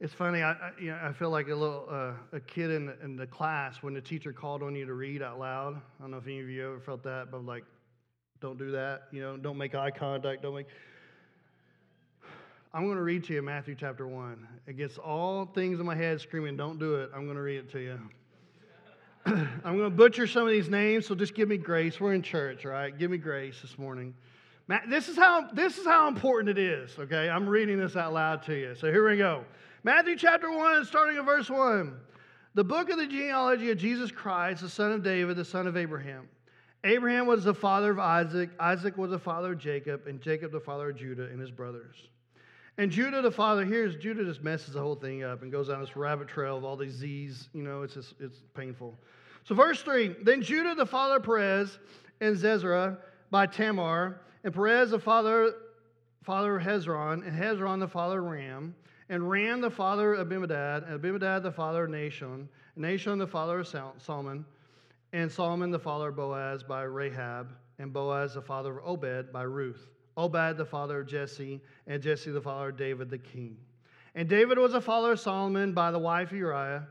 it's 0.00 0.12
funny. 0.12 0.42
I, 0.42 0.52
I, 0.52 0.70
you 0.80 0.90
know, 0.90 0.98
I 1.00 1.12
feel 1.12 1.30
like 1.30 1.46
a 1.48 1.54
little 1.54 1.86
uh, 1.88 2.12
a 2.32 2.40
kid 2.40 2.70
in 2.70 2.92
in 3.04 3.16
the 3.16 3.26
class 3.26 3.82
when 3.82 3.94
the 3.94 4.00
teacher 4.00 4.32
called 4.32 4.62
on 4.62 4.74
you 4.74 4.84
to 4.84 4.94
read 4.94 5.22
out 5.22 5.38
loud. 5.38 5.76
I 5.76 6.02
don't 6.02 6.10
know 6.10 6.16
if 6.16 6.26
any 6.26 6.40
of 6.40 6.48
you 6.48 6.66
ever 6.66 6.80
felt 6.80 7.04
that, 7.04 7.30
but 7.30 7.46
like, 7.46 7.64
don't 8.42 8.58
do 8.58 8.72
that. 8.72 9.04
You 9.12 9.22
know, 9.22 9.36
don't 9.36 9.56
make 9.56 9.74
eye 9.74 9.92
contact. 9.92 10.42
Don't 10.42 10.54
make. 10.54 10.66
I'm 12.74 12.84
going 12.84 12.96
to 12.96 13.02
read 13.02 13.24
to 13.24 13.34
you 13.34 13.42
Matthew 13.42 13.76
chapter 13.78 14.06
1. 14.06 14.46
Against 14.66 14.98
all 14.98 15.46
things 15.46 15.78
in 15.78 15.86
my 15.86 15.94
head 15.94 16.20
screaming, 16.20 16.56
don't 16.56 16.78
do 16.78 16.96
it, 16.96 17.10
I'm 17.14 17.24
going 17.24 17.36
to 17.36 17.42
read 17.42 17.58
it 17.58 17.72
to 17.72 17.78
you. 17.78 17.98
I'm 19.26 19.76
going 19.76 19.90
to 19.90 19.90
butcher 19.90 20.26
some 20.26 20.42
of 20.42 20.48
these 20.48 20.68
names, 20.68 21.06
so 21.06 21.14
just 21.14 21.34
give 21.34 21.48
me 21.48 21.56
grace. 21.56 22.00
We're 22.00 22.14
in 22.14 22.22
church, 22.22 22.64
right? 22.64 22.96
Give 22.96 23.10
me 23.10 23.18
grace 23.18 23.60
this 23.62 23.78
morning. 23.78 24.14
This 24.88 25.08
is 25.08 25.16
how, 25.16 25.50
this 25.52 25.76
is 25.76 25.86
how 25.86 26.08
important 26.08 26.58
it 26.58 26.58
is, 26.58 26.98
okay? 26.98 27.28
I'm 27.28 27.46
reading 27.46 27.78
this 27.78 27.94
out 27.94 28.14
loud 28.14 28.42
to 28.44 28.54
you. 28.54 28.74
So 28.74 28.90
here 28.90 29.08
we 29.08 29.18
go. 29.18 29.44
Matthew 29.84 30.16
chapter 30.16 30.50
1, 30.50 30.86
starting 30.86 31.18
at 31.18 31.24
verse 31.26 31.50
1. 31.50 31.94
The 32.54 32.64
book 32.64 32.88
of 32.88 32.96
the 32.96 33.06
genealogy 33.06 33.70
of 33.70 33.78
Jesus 33.78 34.10
Christ, 34.10 34.62
the 34.62 34.68
son 34.68 34.92
of 34.92 35.02
David, 35.02 35.36
the 35.36 35.44
son 35.44 35.66
of 35.66 35.76
Abraham. 35.76 36.28
Abraham 36.84 37.26
was 37.26 37.44
the 37.44 37.54
father 37.54 37.92
of 37.92 37.98
Isaac, 37.98 38.50
Isaac 38.58 38.96
was 38.98 39.10
the 39.10 39.18
father 39.18 39.52
of 39.52 39.58
Jacob, 39.58 40.06
and 40.06 40.20
Jacob 40.20 40.50
the 40.50 40.60
father 40.60 40.90
of 40.90 40.96
Judah 40.96 41.24
and 41.24 41.40
his 41.40 41.50
brothers. 41.50 41.96
And 42.78 42.90
Judah, 42.90 43.20
the 43.20 43.30
father, 43.30 43.64
here's 43.64 43.96
Judah 43.96 44.24
just 44.24 44.42
messes 44.42 44.74
the 44.74 44.80
whole 44.80 44.94
thing 44.94 45.22
up 45.22 45.42
and 45.42 45.52
goes 45.52 45.68
down 45.68 45.80
this 45.80 45.94
rabbit 45.94 46.26
trail 46.26 46.56
of 46.56 46.64
all 46.64 46.76
these 46.76 46.94
Z's. 46.94 47.48
You 47.52 47.62
know, 47.62 47.82
it's 47.82 47.94
just, 47.94 48.14
it's 48.18 48.38
painful. 48.54 48.98
So, 49.44 49.54
verse 49.54 49.82
3 49.82 50.16
Then 50.22 50.42
Judah, 50.42 50.74
the 50.74 50.86
father 50.86 51.16
of 51.16 51.22
Perez 51.22 51.78
and 52.20 52.36
Zerah 52.36 52.98
by 53.30 53.46
Tamar, 53.46 54.20
and 54.42 54.54
Perez, 54.54 54.90
the 54.90 54.98
father, 54.98 55.54
father 56.22 56.56
of 56.56 56.62
Hezron, 56.62 57.26
and 57.26 57.38
Hezron, 57.38 57.78
the 57.78 57.88
father 57.88 58.20
of 58.20 58.24
Ram, 58.24 58.74
and 59.08 59.28
Ram, 59.28 59.60
the 59.60 59.70
father 59.70 60.14
of 60.14 60.20
Abinadab, 60.20 60.84
and 60.84 60.94
Abinadab, 60.94 61.42
the 61.42 61.52
father 61.52 61.84
of 61.84 61.90
Nahshon, 61.90 62.46
and 62.76 62.84
Nahshon, 62.84 63.18
the 63.18 63.26
father 63.26 63.60
of 63.60 63.68
Solomon, 63.98 64.44
and 65.12 65.30
Solomon, 65.30 65.70
the 65.70 65.78
father 65.78 66.08
of 66.08 66.16
Boaz 66.16 66.62
by 66.62 66.82
Rahab, 66.82 67.52
and 67.78 67.92
Boaz, 67.92 68.34
the 68.34 68.42
father 68.42 68.78
of 68.78 68.86
Obed 68.86 69.32
by 69.32 69.42
Ruth. 69.42 69.88
Obed 70.16 70.56
the 70.56 70.64
father 70.64 71.00
of 71.00 71.06
Jesse, 71.06 71.60
and 71.86 72.02
Jesse 72.02 72.30
the 72.30 72.40
father 72.40 72.70
of 72.70 72.76
David 72.76 73.10
the 73.10 73.18
king. 73.18 73.56
And 74.14 74.28
David 74.28 74.58
was 74.58 74.74
a 74.74 74.80
father 74.80 75.12
of 75.12 75.20
Solomon 75.20 75.72
by 75.72 75.90
the 75.90 75.98
wife 75.98 76.32
of 76.32 76.38
Uriah, 76.38 76.86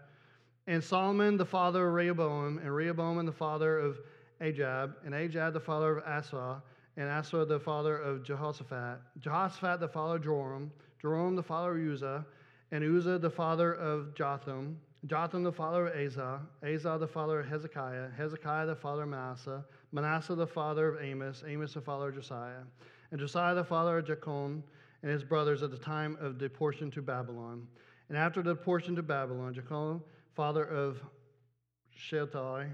and 0.68 0.84
Solomon 0.84 1.38
the 1.38 1.46
father 1.46 1.88
of 1.88 1.94
Rehoboam, 1.94 2.60
and 2.60 2.76
Rehoboam 2.76 3.26
the 3.26 3.32
father 3.32 3.78
of 3.80 4.00
Ajab, 4.42 4.96
and 5.06 5.14
Ajab 5.14 5.54
the 5.54 5.60
father 5.60 5.98
of 5.98 6.04
Asa, 6.08 6.62
and 6.98 7.10
Asa 7.10 7.46
the 7.46 7.60
father 7.60 7.98
of 7.98 8.24
Jehoshaphat, 8.24 9.00
Jehoshaphat 9.20 9.80
the 9.80 9.88
father 9.88 10.16
of 10.16 10.24
Joram, 10.24 10.72
Joram 11.02 11.36
the 11.36 11.44
father 11.44 11.78
of 11.78 11.94
Uzzah, 11.94 12.26
and 12.72 12.84
Uzzah 12.84 13.20
the 13.20 13.30
father 13.30 13.74
of 13.74 14.14
Jotham, 14.16 14.80
Jotham 15.08 15.44
the 15.44 15.52
father 15.52 15.88
of 15.88 15.96
Asa, 15.96 16.42
Asa 16.64 16.98
the 17.00 17.08
father 17.08 17.40
of 17.40 17.48
Hezekiah, 17.48 18.10
Hezekiah 18.16 18.68
the 18.68 18.76
father 18.76 19.04
of 19.04 19.10
Manasseh, 19.10 19.66
Manasseh 19.92 20.36
the 20.36 20.46
father 20.46 20.90
of 20.90 21.04
Amos, 21.04 21.44
Amos 21.48 21.74
the 21.74 21.82
father 21.82 22.10
of 22.10 22.16
Josiah, 22.16 22.62
and 23.10 23.20
Josiah 23.20 23.56
the 23.56 23.64
father 23.64 23.98
of 23.98 24.06
Jechon 24.06 24.62
and 25.02 25.12
his 25.12 25.24
brothers 25.24 25.64
at 25.64 25.72
the 25.72 25.78
time 25.78 26.18
of 26.22 26.38
deportation 26.38 26.92
to 26.92 27.02
Babylon. 27.02 27.68
And 28.10 28.18
after 28.18 28.44
deportation 28.44 28.96
to 28.98 29.02
Babylon, 29.02 29.56
Jechon, 29.56 30.02
father 30.36 30.66
of 30.66 31.02
Shealtiel, 31.96 32.68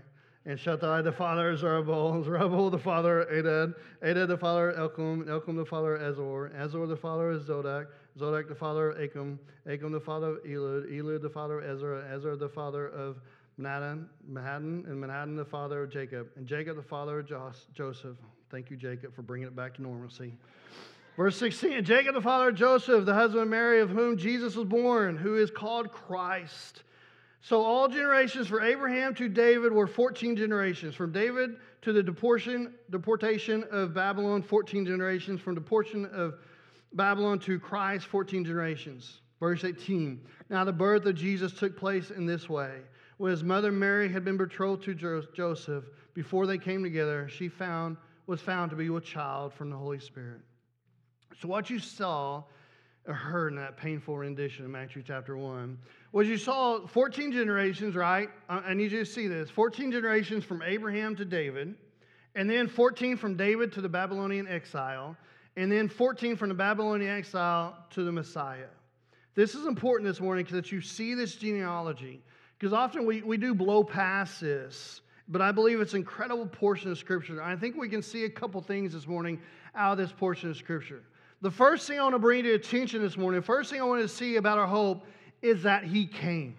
and 0.46 0.60
Shealtiel 0.60 1.03
the 1.03 1.12
father 1.13 1.51
of 1.51 1.60
Zerubbabel, 1.60 2.24
Zerubbabel 2.25 2.69
the 2.69 2.77
father 2.77 3.22
of 3.22 3.29
Adad, 3.29 3.74
Adad 4.01 4.27
the 4.27 4.38
father 4.38 4.72
of 4.72 4.91
Elkum, 4.91 5.27
Elkum 5.27 5.55
the 5.55 5.65
father 5.65 5.96
of 5.96 6.01
Azor, 6.01 6.51
Azor 6.57 6.88
the 6.88 6.98
father 6.98 7.31
of 7.31 7.46
Zadok, 7.46 7.88
Zadok 8.17 8.47
the 8.47 8.55
father 8.55 8.89
of 8.89 9.00
Achim, 9.00 9.39
Achim 9.67 9.91
the 9.91 10.00
father 10.00 10.31
of 10.31 10.43
Elud, 10.43 10.91
Elud 10.91 11.21
the 11.21 11.29
father 11.29 11.59
of 11.59 11.69
Ezra, 11.69 12.03
Ezra 12.12 12.36
the 12.36 12.50
father 12.50 12.88
of 12.88 13.21
Manhattan, 13.57 14.09
Manhattan, 14.27 14.86
and 14.88 15.00
Manhattan 15.00 15.36
the 15.36 15.45
father 15.45 15.83
of 15.83 15.91
Jacob, 15.91 16.27
and 16.36 16.47
Jacob 16.47 16.77
the 16.77 16.83
father 16.83 17.19
of 17.19 17.31
Joseph. 17.74 18.17
Thank 18.50 18.71
you, 18.71 18.77
Jacob, 18.77 19.13
for 19.13 19.21
bringing 19.21 19.47
it 19.47 19.55
back 19.55 19.75
to 19.75 19.81
normalcy. 19.81 20.33
Verse 21.15 21.36
16 21.38 21.83
Jacob, 21.83 22.15
the 22.15 22.21
father 22.21 22.50
of 22.50 22.55
Joseph, 22.55 23.05
the 23.05 23.13
husband 23.13 23.43
of 23.43 23.50
Mary, 23.50 23.81
of 23.81 23.89
whom 23.89 24.17
Jesus 24.17 24.55
was 24.55 24.67
born, 24.67 25.17
who 25.17 25.36
is 25.38 25.51
called 25.51 25.91
Christ. 25.91 26.83
So 27.41 27.62
all 27.62 27.88
generations 27.88 28.47
for 28.47 28.62
Abraham 28.62 29.13
to 29.15 29.29
David 29.29 29.71
were 29.71 29.88
14 29.88 30.36
generations. 30.36 30.95
From 30.95 31.12
David 31.12 31.57
to 31.83 31.93
the 31.93 32.03
deportation, 32.03 32.74
deportation 32.89 33.63
of 33.71 33.93
Babylon, 33.93 34.41
14 34.41 34.86
generations. 34.86 35.39
From 35.39 35.55
deportation 35.55 36.05
of 36.07 36.36
Babylon 36.94 37.39
to 37.39 37.60
Christ, 37.60 38.06
14 38.08 38.46
generations. 38.46 39.22
Verse 39.39 39.63
18 39.63 40.20
Now 40.50 40.63
the 40.63 40.74
birth 40.74 41.06
of 41.06 41.15
Jesus 41.15 41.53
took 41.53 41.77
place 41.77 42.12
in 42.12 42.25
this 42.25 42.50
way. 42.50 42.72
When 43.17 43.32
his 43.32 43.44
mother 43.44 43.72
Mary 43.72 44.12
had 44.12 44.24
been 44.24 44.38
betrothed 44.38 44.84
to 44.84 44.94
Joseph, 44.94 45.86
before 46.13 46.46
they 46.46 46.58
came 46.58 46.84
together, 46.84 47.27
she 47.27 47.48
found, 47.48 47.98
was 48.27 48.41
found 48.41 48.70
to 48.72 48.75
be 48.75 48.89
with 48.89 49.03
child 49.03 49.53
from 49.53 49.70
the 49.70 49.77
Holy 49.77 50.00
Spirit. 50.00 50.41
So, 51.39 51.48
what 51.48 51.70
you 51.70 51.79
saw 51.79 52.38
uh, 52.38 52.41
or 53.08 53.13
heard 53.13 53.53
in 53.53 53.60
that 53.60 53.77
painful 53.77 54.17
rendition 54.17 54.65
of 54.65 54.72
Matthew 54.72 55.01
chapter 55.06 55.38
1 55.38 55.77
was 56.12 56.27
you 56.27 56.38
saw 56.38 56.86
14 56.88 57.32
generations, 57.32 57.96
right? 57.96 58.29
I 58.50 58.74
need 58.74 58.91
you 58.91 59.00
to 59.00 59.06
see 59.06 59.27
this 59.27 59.50
14 59.50 59.91
generations 59.91 60.44
from 60.44 60.62
Abraham 60.62 61.15
to 61.15 61.25
David, 61.25 61.75
and 62.36 62.50
then 62.50 62.67
14 62.67 63.17
from 63.17 63.38
David 63.38 63.72
to 63.74 63.82
the 63.82 63.89
Babylonian 63.89 64.48
exile, 64.48 65.15
and 65.58 65.72
then 65.72 65.90
14 65.90 66.36
from 66.38 66.50
the 66.50 66.56
Babylonian 66.56 67.12
exile 67.12 67.76
to 67.90 68.04
the 68.04 68.12
Messiah. 68.12 68.70
This 69.34 69.56
is 69.56 69.66
important 69.66 70.08
this 70.08 70.22
morning 70.22 70.46
because 70.46 70.72
you 70.72 70.82
see 70.82 71.16
this 71.16 71.36
genealogy. 71.36 72.22
Because 72.58 72.74
often 72.74 73.06
we, 73.06 73.24
we 73.24 73.38
do 73.38 73.54
blow 73.54 73.84
past 73.84 74.40
this, 74.40 75.02
but 75.28 75.42
I 75.42 75.52
believe 75.52 75.82
it's 75.82 75.94
an 75.94 76.00
incredible 76.00 76.46
portion 76.46 76.92
of 76.92 76.98
Scripture. 76.98 77.42
I 77.42 77.56
think 77.56 77.76
we 77.76 77.90
can 77.90 78.02
see 78.02 78.26
a 78.26 78.30
couple 78.30 78.62
things 78.62 78.94
this 78.94 79.08
morning 79.08 79.40
out 79.76 79.94
of 79.94 79.98
this 79.98 80.12
portion 80.12 80.50
of 80.52 80.58
Scripture. 80.58 81.04
The 81.42 81.52
first 81.52 81.88
thing 81.88 82.00
I 82.00 82.04
want 82.04 82.16
to 82.16 82.20
bring 82.20 82.44
to 82.44 82.54
attention 82.54 83.02
this 83.02 83.18
morning, 83.18 83.42
first 83.42 83.70
thing 83.72 83.82
I 83.82 83.84
want 83.84 84.02
to 84.02 84.08
see 84.08 84.38
about 84.38 84.60
our 84.60 84.68
hope 84.68 85.06
is 85.42 85.64
that 85.64 85.84
He 85.84 86.06
came. 86.06 86.56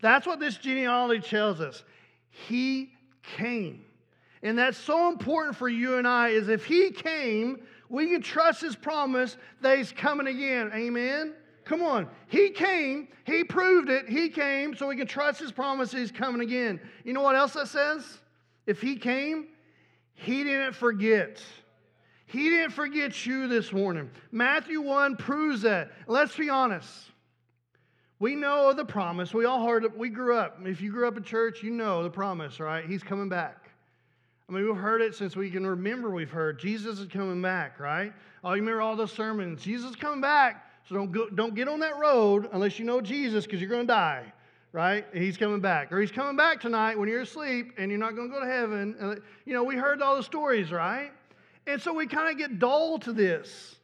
That's 0.00 0.26
what 0.26 0.40
this 0.40 0.56
genealogy 0.56 1.26
tells 1.26 1.60
us. 1.60 1.84
He 2.30 2.90
came. 3.22 3.84
And 4.44 4.58
that's 4.58 4.76
so 4.76 5.08
important 5.08 5.56
for 5.56 5.70
you 5.70 5.96
and 5.96 6.06
I 6.06 6.28
is 6.28 6.50
if 6.50 6.66
he 6.66 6.90
came, 6.90 7.62
we 7.94 8.08
can 8.08 8.20
trust 8.20 8.60
his 8.60 8.74
promise 8.74 9.36
that 9.60 9.78
he's 9.78 9.92
coming 9.92 10.26
again. 10.26 10.70
Amen. 10.74 11.34
Come 11.64 11.82
on. 11.82 12.08
He 12.26 12.50
came, 12.50 13.08
he 13.24 13.44
proved 13.44 13.88
it, 13.88 14.08
he 14.08 14.28
came, 14.28 14.74
so 14.74 14.88
we 14.88 14.96
can 14.96 15.06
trust 15.06 15.40
his 15.40 15.52
promise 15.52 15.92
he's 15.92 16.10
coming 16.10 16.42
again. 16.42 16.80
You 17.04 17.12
know 17.12 17.22
what 17.22 17.36
else 17.36 17.52
that 17.52 17.68
says? 17.68 18.18
If 18.66 18.80
he 18.80 18.96
came, 18.96 19.46
he 20.14 20.42
didn't 20.42 20.74
forget. 20.74 21.40
He 22.26 22.50
didn't 22.50 22.72
forget 22.72 23.24
you 23.24 23.46
this 23.46 23.72
morning. 23.72 24.10
Matthew 24.32 24.80
1 24.80 25.16
proves 25.16 25.62
that. 25.62 25.92
Let's 26.08 26.36
be 26.36 26.50
honest. 26.50 26.90
We 28.18 28.34
know 28.34 28.72
the 28.72 28.84
promise. 28.84 29.32
We 29.32 29.44
all 29.44 29.64
heard 29.64 29.84
it. 29.84 29.96
We 29.96 30.08
grew 30.08 30.36
up. 30.36 30.58
If 30.64 30.80
you 30.80 30.90
grew 30.90 31.06
up 31.06 31.16
in 31.16 31.22
church, 31.22 31.62
you 31.62 31.70
know 31.70 32.02
the 32.02 32.10
promise, 32.10 32.58
right? 32.58 32.84
He's 32.84 33.04
coming 33.04 33.28
back. 33.28 33.63
I 34.48 34.52
mean, 34.52 34.66
we've 34.66 34.76
heard 34.76 35.00
it 35.00 35.14
since 35.14 35.36
we 35.36 35.50
can 35.50 35.66
remember 35.66 36.10
we've 36.10 36.30
heard 36.30 36.58
Jesus 36.58 36.98
is 36.98 37.08
coming 37.08 37.40
back, 37.40 37.80
right? 37.80 38.12
Oh, 38.42 38.52
you 38.52 38.60
remember 38.60 38.82
all 38.82 38.94
those 38.94 39.12
sermons. 39.12 39.62
Jesus 39.62 39.90
is 39.90 39.96
coming 39.96 40.20
back. 40.20 40.70
So 40.86 40.94
don't, 40.94 41.10
go, 41.10 41.30
don't 41.30 41.54
get 41.54 41.66
on 41.66 41.80
that 41.80 41.98
road 41.98 42.50
unless 42.52 42.78
you 42.78 42.84
know 42.84 43.00
Jesus 43.00 43.46
because 43.46 43.58
you're 43.58 43.70
going 43.70 43.86
to 43.86 43.92
die, 43.92 44.24
right? 44.72 45.06
He's 45.14 45.38
coming 45.38 45.60
back. 45.60 45.90
Or 45.92 45.98
he's 45.98 46.12
coming 46.12 46.36
back 46.36 46.60
tonight 46.60 46.98
when 46.98 47.08
you're 47.08 47.22
asleep 47.22 47.72
and 47.78 47.90
you're 47.90 47.98
not 47.98 48.14
going 48.14 48.28
to 48.28 48.34
go 48.34 48.40
to 48.44 48.50
heaven. 48.50 49.22
You 49.46 49.54
know, 49.54 49.64
we 49.64 49.76
heard 49.76 50.02
all 50.02 50.16
the 50.16 50.22
stories, 50.22 50.70
right? 50.70 51.10
And 51.66 51.80
so 51.80 51.94
we 51.94 52.06
kind 52.06 52.30
of 52.30 52.36
get 52.36 52.58
dull 52.58 52.98
to 52.98 53.14
this. 53.14 53.76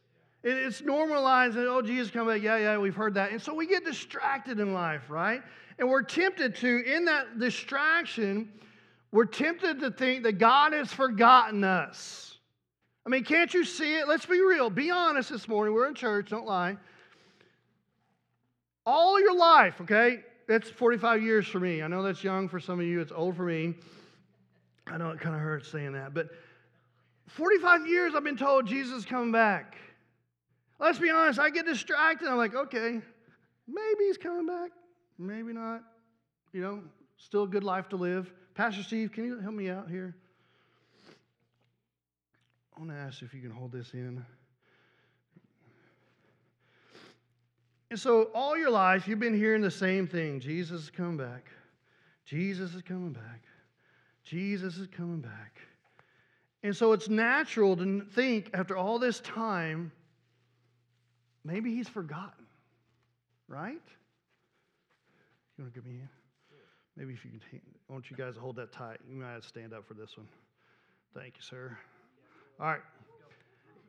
It's 0.43 0.81
normalized 0.81 1.55
that, 1.55 1.67
oh, 1.67 1.81
Jesus 1.81 2.11
coming 2.11 2.35
back. 2.35 2.43
Yeah, 2.43 2.57
yeah, 2.57 2.77
we've 2.77 2.95
heard 2.95 3.15
that. 3.15 3.31
And 3.31 3.41
so 3.41 3.55
we 3.55 3.65
get 3.65 3.83
distracted 3.83 4.59
in 4.59 4.73
life, 4.73 5.09
right? 5.09 5.41
And 5.79 5.89
we're 5.89 6.03
tempted 6.03 6.55
to, 6.57 6.83
in 6.85 7.05
that 7.05 7.39
distraction, 7.39 8.51
we're 9.11 9.25
tempted 9.25 9.79
to 9.81 9.91
think 9.91 10.23
that 10.23 10.33
God 10.33 10.73
has 10.73 10.91
forgotten 10.91 11.63
us. 11.63 12.37
I 13.05 13.09
mean, 13.09 13.23
can't 13.23 13.53
you 13.53 13.65
see 13.65 13.95
it? 13.97 14.07
Let's 14.07 14.25
be 14.25 14.41
real. 14.41 14.69
Be 14.69 14.91
honest 14.91 15.29
this 15.29 15.47
morning. 15.47 15.73
We're 15.73 15.87
in 15.87 15.95
church, 15.95 16.29
don't 16.29 16.45
lie 16.45 16.77
all 18.85 19.19
your 19.19 19.35
life, 19.35 19.79
okay? 19.81 20.19
That's 20.47 20.69
45 20.69 21.23
years 21.23 21.47
for 21.47 21.59
me. 21.59 21.81
I 21.81 21.87
know 21.87 22.03
that's 22.03 22.23
young 22.23 22.49
for 22.49 22.59
some 22.59 22.79
of 22.79 22.85
you, 22.85 22.99
it's 22.99 23.11
old 23.11 23.35
for 23.35 23.43
me. 23.43 23.75
I 24.87 24.97
know 24.97 25.11
it 25.11 25.19
kind 25.19 25.35
of 25.35 25.41
hurts 25.41 25.69
saying 25.69 25.93
that, 25.93 26.13
but 26.13 26.29
45 27.27 27.87
years 27.87 28.13
I've 28.15 28.23
been 28.23 28.37
told 28.37 28.67
Jesus 28.67 29.05
coming 29.05 29.31
back. 29.31 29.77
Let's 30.79 30.99
be 30.99 31.09
honest, 31.11 31.39
I 31.39 31.51
get 31.51 31.65
distracted. 31.65 32.27
I'm 32.27 32.37
like, 32.37 32.55
okay, 32.55 32.99
maybe 33.67 34.03
he's 34.05 34.17
coming 34.17 34.47
back, 34.47 34.71
maybe 35.19 35.53
not. 35.53 35.83
You 36.51 36.61
know, 36.61 36.83
still 37.17 37.43
a 37.43 37.47
good 37.47 37.63
life 37.63 37.87
to 37.89 37.95
live. 37.95 38.33
Pastor 38.53 38.83
Steve, 38.83 39.11
can 39.11 39.25
you 39.25 39.39
help 39.39 39.55
me 39.55 39.69
out 39.69 39.89
here? 39.89 40.15
I 42.75 42.79
want 42.79 42.91
to 42.91 42.97
ask 42.97 43.21
if 43.21 43.33
you 43.33 43.41
can 43.41 43.51
hold 43.51 43.71
this 43.71 43.93
in. 43.93 44.25
And 47.89 47.99
so, 47.99 48.29
all 48.33 48.57
your 48.57 48.69
life, 48.69 49.07
you've 49.07 49.19
been 49.19 49.35
hearing 49.35 49.61
the 49.61 49.71
same 49.71 50.07
thing 50.07 50.39
Jesus 50.39 50.83
is 50.83 50.89
coming 50.89 51.17
back. 51.17 51.45
Jesus 52.25 52.73
is 52.73 52.81
coming 52.81 53.11
back. 53.11 53.41
Jesus 54.23 54.77
is 54.77 54.87
coming 54.87 55.19
back. 55.19 55.59
And 56.63 56.75
so, 56.75 56.93
it's 56.93 57.09
natural 57.09 57.75
to 57.75 58.01
think 58.01 58.49
after 58.53 58.77
all 58.77 58.97
this 58.97 59.19
time, 59.19 59.91
maybe 61.43 61.75
he's 61.75 61.89
forgotten, 61.89 62.45
right? 63.47 63.73
You 65.57 65.63
want 65.65 65.73
to 65.73 65.79
give 65.79 65.85
me 65.85 65.95
a 65.95 65.99
hand? 65.99 66.20
Maybe 66.97 67.13
if 67.13 67.23
you 67.23 67.31
can, 67.31 67.61
I 67.89 67.93
want 67.93 68.11
you 68.11 68.17
guys 68.17 68.35
to 68.35 68.39
hold 68.41 68.57
that 68.57 68.71
tight. 68.71 68.97
You 69.09 69.15
might 69.15 69.31
have 69.31 69.41
to 69.41 69.47
stand 69.47 69.73
up 69.73 69.87
for 69.87 69.93
this 69.93 70.17
one. 70.17 70.27
Thank 71.13 71.35
you, 71.37 71.41
sir. 71.41 71.77
All 72.59 72.67
right. 72.67 72.81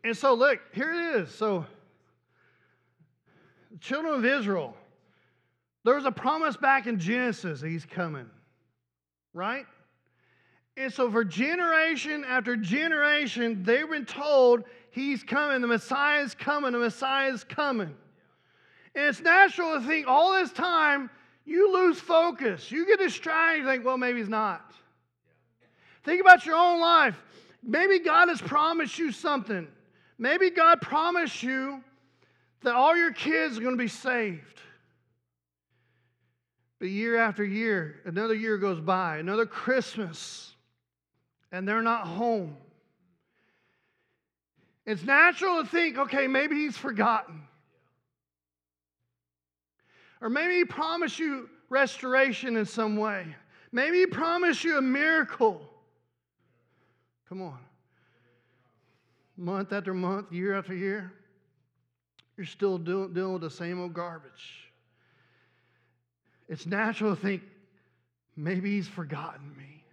And 0.04 0.16
so, 0.16 0.34
look, 0.34 0.60
here 0.72 0.92
it 0.92 1.16
is. 1.20 1.34
So, 1.34 1.64
the 3.70 3.78
children 3.78 4.14
of 4.14 4.24
Israel, 4.24 4.76
there 5.84 5.94
was 5.94 6.04
a 6.04 6.12
promise 6.12 6.56
back 6.56 6.86
in 6.86 6.98
Genesis 6.98 7.60
he's 7.60 7.84
coming, 7.84 8.28
right? 9.32 9.66
And 10.76 10.92
so, 10.92 11.10
for 11.10 11.24
generation 11.24 12.24
after 12.24 12.56
generation, 12.56 13.62
they've 13.62 13.88
been 13.88 14.06
told 14.06 14.64
he's 14.90 15.22
coming, 15.22 15.60
the 15.60 15.68
Messiah 15.68 16.22
is 16.22 16.34
coming, 16.34 16.72
the 16.72 16.78
Messiah 16.78 17.32
is 17.32 17.44
coming. 17.44 17.94
And 18.94 19.06
it's 19.06 19.20
natural 19.20 19.80
to 19.80 19.86
think 19.86 20.06
all 20.06 20.32
this 20.32 20.52
time 20.52 21.10
you 21.44 21.72
lose 21.72 21.98
focus. 21.98 22.70
You 22.70 22.86
get 22.86 22.98
distracted, 22.98 23.60
you 23.60 23.66
think, 23.66 23.84
well, 23.84 23.98
maybe 23.98 24.18
he's 24.18 24.28
not. 24.28 24.72
Think 26.04 26.20
about 26.20 26.46
your 26.46 26.56
own 26.56 26.80
life. 26.80 27.20
Maybe 27.62 28.00
God 28.00 28.28
has 28.28 28.40
promised 28.40 28.98
you 28.98 29.12
something. 29.12 29.68
Maybe 30.18 30.50
God 30.50 30.80
promised 30.80 31.42
you 31.42 31.82
that 32.62 32.74
all 32.74 32.96
your 32.96 33.12
kids 33.12 33.58
are 33.58 33.60
going 33.60 33.76
to 33.76 33.82
be 33.82 33.88
saved. 33.88 34.60
But 36.78 36.88
year 36.88 37.16
after 37.16 37.44
year, 37.44 38.00
another 38.04 38.34
year 38.34 38.58
goes 38.58 38.80
by, 38.80 39.18
another 39.18 39.46
Christmas, 39.46 40.54
and 41.52 41.66
they're 41.66 41.82
not 41.82 42.06
home. 42.06 42.56
It's 44.84 45.04
natural 45.04 45.62
to 45.62 45.68
think, 45.68 45.96
okay, 45.96 46.26
maybe 46.26 46.56
he's 46.56 46.76
forgotten. 46.76 47.42
Or 50.22 50.30
maybe 50.30 50.54
he 50.54 50.64
promised 50.64 51.18
you 51.18 51.50
restoration 51.68 52.56
in 52.56 52.64
some 52.64 52.96
way. 52.96 53.26
Maybe 53.72 53.98
he 53.98 54.06
promised 54.06 54.62
you 54.62 54.78
a 54.78 54.82
miracle. 54.82 55.60
Come 57.28 57.42
on. 57.42 57.58
Month 59.36 59.72
after 59.72 59.92
month, 59.92 60.30
year 60.30 60.56
after 60.56 60.74
year. 60.74 61.12
You're 62.36 62.46
still 62.46 62.78
dealing 62.78 63.32
with 63.32 63.42
the 63.42 63.50
same 63.50 63.80
old 63.80 63.94
garbage. 63.94 64.70
It's 66.48 66.66
natural 66.66 67.16
to 67.16 67.20
think, 67.20 67.42
maybe 68.36 68.70
he's 68.76 68.88
forgotten 68.88 69.54
me. 69.56 69.84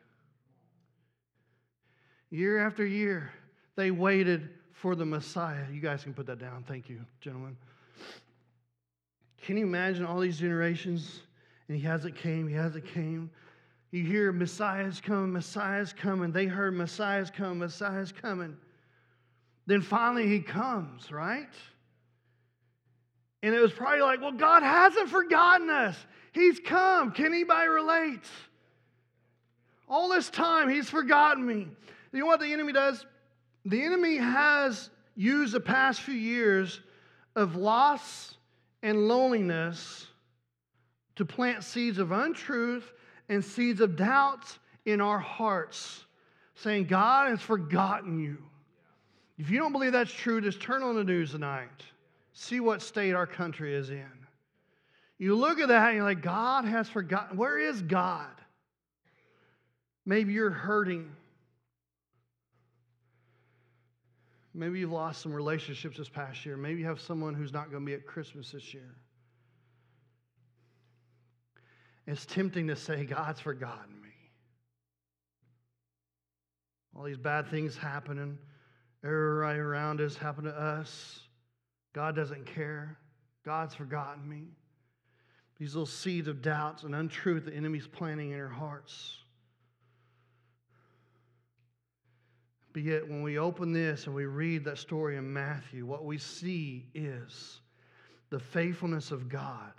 Year 2.30 2.66
after 2.66 2.86
year, 2.86 3.32
they 3.76 3.90
waited 3.90 4.50
for 4.74 4.96
the 4.96 5.06
Messiah. 5.06 5.64
You 5.72 5.82
guys 5.82 6.04
can 6.04 6.14
put 6.14 6.28
that 6.28 6.40
down. 6.40 6.64
Thank 6.68 6.88
you, 6.88 7.00
gentlemen. 7.20 7.58
Can 9.50 9.58
you 9.58 9.66
imagine 9.66 10.06
all 10.06 10.20
these 10.20 10.38
generations? 10.38 11.22
And 11.68 11.76
he 11.76 11.82
hasn't 11.84 12.16
came, 12.16 12.48
he 12.48 12.54
hasn't 12.54 12.86
came. 12.86 13.32
You 13.90 14.04
hear 14.04 14.32
Messiah's 14.32 15.02
coming, 15.02 15.34
Messiah's 15.34 15.92
coming. 15.92 16.32
They 16.32 16.46
heard 16.46 16.76
Messiah's 16.76 17.32
coming, 17.32 17.58
Messiah's 17.58 18.12
coming. 18.12 18.56
Then 19.66 19.82
finally 19.82 20.28
he 20.28 20.40
comes, 20.40 21.12
right? 21.12 21.50
And 23.42 23.56
it 23.56 23.60
was 23.60 23.72
probably 23.72 24.02
like, 24.02 24.22
well, 24.22 24.34
God 24.34 24.62
hasn't 24.62 25.10
forgotten 25.10 25.72
us. 25.72 25.98
He's 26.32 26.60
come. 26.60 27.12
Can 27.12 27.26
anybody 27.26 27.70
relate? 27.70 28.26
All 29.90 30.10
this 30.10 30.30
time, 30.30 30.70
He's 30.70 30.92
forgotten 30.92 31.44
me. 31.44 31.68
You 32.14 32.20
know 32.20 32.28
what 32.28 32.40
the 32.40 32.54
enemy 32.54 32.72
does? 32.72 33.04
The 33.66 33.82
enemy 33.82 34.18
has 34.18 34.92
used 35.16 35.54
the 35.54 35.60
past 35.60 36.02
few 36.02 36.14
years 36.14 36.82
of 37.36 37.56
loss 37.56 38.36
and 38.82 39.08
loneliness 39.08 40.08
to 41.16 41.26
plant 41.26 41.64
seeds 41.64 41.98
of 41.98 42.12
untruth 42.12 42.92
and 43.28 43.44
seeds 43.44 43.82
of 43.82 43.96
doubts 43.96 44.60
in 44.86 45.02
our 45.02 45.20
hearts, 45.20 46.06
saying, 46.56 46.86
God 46.86 47.30
has 47.30 47.42
forgotten 47.42 48.20
you. 48.20 48.38
If 49.38 49.50
you 49.50 49.60
don't 49.60 49.72
believe 49.72 49.92
that's 49.92 50.12
true, 50.12 50.42
just 50.42 50.62
turn 50.62 50.84
on 50.84 50.96
the 50.96 51.04
news 51.04 51.32
tonight. 51.32 51.70
See 52.34 52.60
what 52.60 52.82
state 52.82 53.14
our 53.14 53.28
country 53.28 53.76
is 53.76 53.90
in. 53.90 54.06
You 55.18 55.36
look 55.36 55.60
at 55.60 55.68
that 55.68 55.88
and 55.88 55.98
you're 55.98 56.06
like, 56.06 56.22
God 56.22 56.66
has 56.66 56.90
forgotten. 56.90 57.38
Where 57.38 57.60
is 57.60 57.82
God? 57.82 58.28
Maybe 60.06 60.34
you're 60.34 60.50
hurting. 60.50 61.12
Maybe 64.60 64.80
you've 64.80 64.92
lost 64.92 65.22
some 65.22 65.32
relationships 65.32 65.98
this 65.98 66.10
past 66.10 66.46
year. 66.46 66.58
Maybe 66.58 66.82
you 66.82 66.86
have 66.88 67.00
someone 67.00 67.34
who's 67.34 67.54
not 67.54 67.72
going 67.72 67.82
to 67.82 67.86
be 67.86 67.94
at 67.94 68.06
Christmas 68.06 68.52
this 68.52 68.74
year. 68.74 68.94
It's 72.06 72.26
tempting 72.26 72.68
to 72.68 72.76
say, 72.76 73.06
God's 73.06 73.40
forgotten 73.40 74.02
me. 74.02 74.10
All 76.94 77.04
these 77.04 77.18
bad 77.18 77.50
things 77.50 77.78
happening, 77.78 78.38
everybody 79.02 79.60
around 79.60 80.02
us 80.02 80.18
happen 80.18 80.44
to 80.44 80.52
us. 80.52 81.20
God 81.94 82.14
doesn't 82.18 82.46
care. 82.46 82.98
God's 83.46 83.76
forgotten 83.76 84.28
me. 84.28 84.48
These 85.58 85.74
little 85.74 85.86
seeds 85.86 86.28
of 86.28 86.42
doubts 86.42 86.84
and 86.84 86.94
untruth 86.94 87.46
the 87.46 87.54
enemy's 87.54 87.88
planting 87.88 88.32
in 88.32 88.40
our 88.42 88.50
hearts. 88.50 89.20
But 92.74 92.84
yet, 92.84 93.08
when 93.08 93.24
we 93.24 93.40
open 93.40 93.74
this 93.74 94.06
and 94.06 94.14
we 94.14 94.26
read 94.26 94.64
that 94.66 94.78
story 94.78 95.18
in 95.18 95.32
Matthew, 95.32 95.86
what 95.86 96.06
we 96.06 96.18
see 96.18 96.86
is 96.94 97.62
the 98.30 98.40
faithfulness 98.40 99.12
of 99.12 99.28
God 99.28 99.74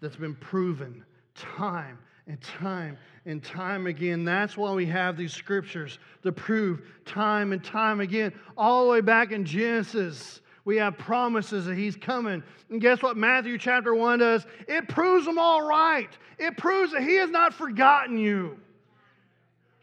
that's 0.00 0.16
been 0.16 0.36
proven 0.36 1.04
time 1.34 1.98
and 2.26 2.40
time 2.40 2.96
and 3.26 3.42
time 3.42 3.86
again. 3.86 4.24
That's 4.24 4.56
why 4.56 4.72
we 4.72 4.86
have 4.86 5.16
these 5.16 5.32
scriptures 5.32 5.98
to 6.22 6.30
prove 6.30 6.82
time 7.04 7.52
and 7.52 7.62
time 7.64 8.00
again. 8.00 8.32
All 8.56 8.84
the 8.84 8.90
way 8.90 9.00
back 9.00 9.32
in 9.32 9.44
Genesis, 9.44 10.40
we 10.64 10.76
have 10.76 10.96
promises 10.96 11.66
that 11.66 11.76
He's 11.76 11.96
coming. 11.96 12.44
And 12.70 12.80
guess 12.80 13.02
what 13.02 13.16
Matthew 13.16 13.58
chapter 13.58 13.94
1 13.94 14.20
does? 14.20 14.46
It 14.68 14.88
proves 14.88 15.26
them 15.26 15.38
all 15.38 15.62
right. 15.62 16.10
It 16.38 16.56
proves 16.56 16.92
that 16.92 17.02
He 17.02 17.16
has 17.16 17.30
not 17.30 17.52
forgotten 17.52 18.16
you. 18.16 18.58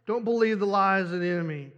Don't 0.05 0.23
believe 0.23 0.59
the 0.59 0.65
lies 0.65 1.11
of 1.11 1.19
the 1.19 1.29
enemy. 1.29 1.71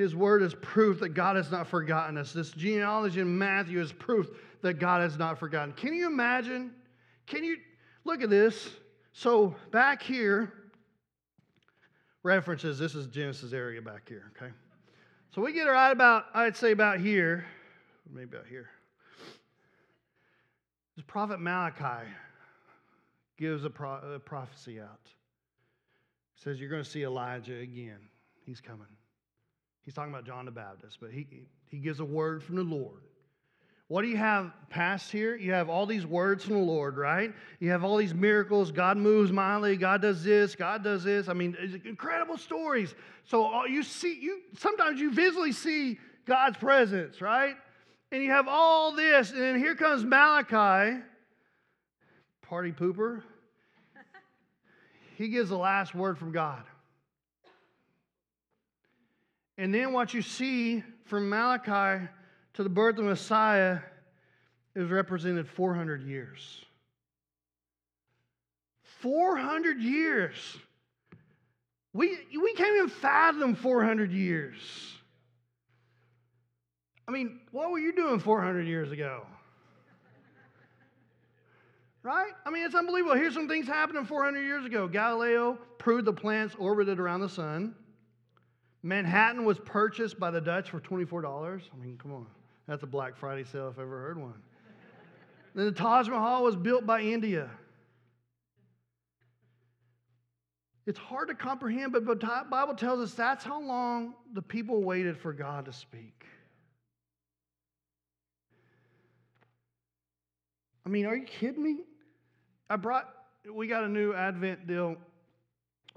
His 0.00 0.16
word 0.16 0.42
is 0.42 0.54
proof 0.54 1.00
that 1.00 1.10
God 1.10 1.36
has 1.36 1.50
not 1.50 1.66
forgotten 1.66 2.16
us. 2.16 2.32
This 2.32 2.50
genealogy 2.52 3.20
in 3.20 3.36
Matthew 3.36 3.80
is 3.80 3.92
proof 3.92 4.30
that 4.62 4.74
God 4.74 5.02
has 5.02 5.18
not 5.18 5.38
forgotten. 5.38 5.74
Can 5.74 5.92
you 5.92 6.06
imagine? 6.06 6.72
Can 7.26 7.44
you 7.44 7.58
look 8.04 8.22
at 8.22 8.30
this? 8.30 8.70
So 9.12 9.54
back 9.70 10.02
here, 10.02 10.54
references, 12.22 12.78
this 12.78 12.94
is 12.94 13.08
Genesis 13.08 13.52
area 13.52 13.82
back 13.82 14.08
here, 14.08 14.32
okay? 14.36 14.50
So 15.34 15.42
we 15.42 15.52
get 15.52 15.64
right 15.64 15.90
about, 15.90 16.24
I'd 16.32 16.56
say 16.56 16.72
about 16.72 16.98
here, 16.98 17.44
maybe 18.10 18.36
about 18.36 18.46
here. 18.46 18.70
The 20.96 21.02
prophet 21.02 21.40
Malachi 21.40 22.08
gives 23.36 23.64
a, 23.64 23.70
pro- 23.70 24.14
a 24.14 24.18
prophecy 24.18 24.80
out. 24.80 25.00
He 26.34 26.42
says, 26.42 26.58
You're 26.58 26.70
going 26.70 26.82
to 26.82 26.88
see 26.88 27.02
Elijah 27.02 27.58
again. 27.58 28.00
He's 28.46 28.62
coming. 28.62 28.86
He's 29.82 29.94
talking 29.94 30.12
about 30.12 30.24
John 30.24 30.44
the 30.44 30.50
Baptist, 30.50 30.98
but 31.00 31.10
he, 31.10 31.26
he 31.68 31.78
gives 31.78 32.00
a 32.00 32.04
word 32.04 32.42
from 32.42 32.56
the 32.56 32.62
Lord. 32.62 33.00
What 33.90 34.02
do 34.02 34.08
you 34.08 34.18
have 34.18 34.52
past 34.68 35.10
here? 35.10 35.34
You 35.34 35.52
have 35.52 35.68
all 35.68 35.84
these 35.84 36.06
words 36.06 36.44
from 36.44 36.54
the 36.54 36.60
Lord, 36.60 36.96
right? 36.96 37.34
You 37.58 37.70
have 37.70 37.82
all 37.82 37.96
these 37.96 38.14
miracles. 38.14 38.70
God 38.70 38.96
moves 38.96 39.32
mightily. 39.32 39.76
God 39.76 40.00
does 40.00 40.22
this. 40.22 40.54
God 40.54 40.84
does 40.84 41.02
this. 41.02 41.28
I 41.28 41.32
mean, 41.32 41.56
incredible 41.84 42.38
stories. 42.38 42.94
So 43.24 43.52
uh, 43.52 43.64
you 43.64 43.82
see, 43.82 44.16
you 44.20 44.42
sometimes 44.56 45.00
you 45.00 45.10
visually 45.10 45.50
see 45.50 45.98
God's 46.24 46.56
presence, 46.56 47.20
right? 47.20 47.56
And 48.12 48.22
you 48.22 48.30
have 48.30 48.46
all 48.46 48.94
this, 48.94 49.32
and 49.32 49.40
then 49.40 49.58
here 49.58 49.74
comes 49.74 50.04
Malachi, 50.04 51.00
party 52.42 52.72
pooper. 52.72 53.22
He 55.16 55.28
gives 55.28 55.50
the 55.50 55.58
last 55.58 55.94
word 55.94 56.16
from 56.16 56.30
God. 56.30 56.62
And 59.60 59.74
then 59.74 59.92
what 59.92 60.14
you 60.14 60.22
see 60.22 60.82
from 61.04 61.28
Malachi 61.28 62.08
to 62.54 62.62
the 62.62 62.70
birth 62.70 62.96
of 62.96 63.04
Messiah 63.04 63.80
is 64.74 64.88
represented 64.88 65.46
400 65.46 66.02
years. 66.02 66.64
400 69.02 69.82
years. 69.82 70.56
We, 71.92 72.16
we 72.40 72.54
can't 72.54 72.74
even 72.74 72.88
fathom 72.88 73.54
400 73.54 74.10
years. 74.10 74.56
I 77.06 77.10
mean, 77.10 77.40
what 77.52 77.70
were 77.70 77.80
you 77.80 77.92
doing 77.92 78.18
400 78.18 78.66
years 78.66 78.92
ago? 78.92 79.26
Right? 82.02 82.32
I 82.46 82.50
mean, 82.50 82.64
it's 82.64 82.74
unbelievable. 82.74 83.14
Here's 83.14 83.34
some 83.34 83.46
things 83.46 83.66
happening 83.66 84.06
400 84.06 84.40
years 84.40 84.64
ago. 84.64 84.88
Galileo 84.88 85.58
proved 85.76 86.06
the 86.06 86.14
planets 86.14 86.54
orbited 86.58 86.98
around 86.98 87.20
the 87.20 87.28
sun. 87.28 87.74
Manhattan 88.82 89.44
was 89.44 89.58
purchased 89.58 90.18
by 90.18 90.30
the 90.30 90.40
Dutch 90.40 90.70
for 90.70 90.80
$24. 90.80 91.60
I 91.72 91.76
mean, 91.76 91.98
come 91.98 92.12
on. 92.12 92.26
That's 92.66 92.82
a 92.82 92.86
Black 92.86 93.16
Friday 93.16 93.44
sale 93.44 93.68
if 93.68 93.74
I've 93.74 93.82
ever 93.82 94.00
heard 94.00 94.18
one. 94.18 94.34
then 95.54 95.66
the 95.66 95.72
Taj 95.72 96.08
Mahal 96.08 96.44
was 96.44 96.56
built 96.56 96.86
by 96.86 97.00
India. 97.00 97.50
It's 100.86 100.98
hard 100.98 101.28
to 101.28 101.34
comprehend, 101.34 101.92
but 101.92 102.06
the 102.06 102.16
Bible 102.50 102.74
tells 102.74 103.00
us 103.00 103.14
that's 103.14 103.44
how 103.44 103.60
long 103.60 104.14
the 104.32 104.42
people 104.42 104.82
waited 104.82 105.16
for 105.18 105.32
God 105.32 105.66
to 105.66 105.72
speak. 105.72 106.24
I 110.86 110.88
mean, 110.88 111.06
are 111.06 111.14
you 111.14 111.26
kidding 111.26 111.62
me? 111.62 111.80
I 112.68 112.76
brought, 112.76 113.12
we 113.52 113.66
got 113.66 113.84
a 113.84 113.88
new 113.88 114.14
Advent 114.14 114.66
deal 114.66 114.96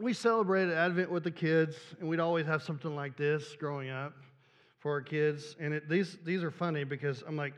we 0.04 0.12
celebrated 0.12 0.74
Advent 0.74 1.10
with 1.10 1.24
the 1.24 1.32
kids, 1.32 1.78
and 2.00 2.10
we'd 2.10 2.20
always 2.20 2.46
have 2.46 2.62
something 2.62 2.94
like 2.94 3.16
this 3.16 3.56
growing 3.58 3.90
up 3.90 4.14
for 4.80 4.92
our 4.92 5.02
kids. 5.02 5.56
And 5.62 5.74
it, 5.74 5.88
these, 5.88 6.18
these 6.26 6.44
are 6.44 6.52
funny 6.52 6.84
because 6.84 7.24
I'm 7.26 7.38
like, 7.38 7.54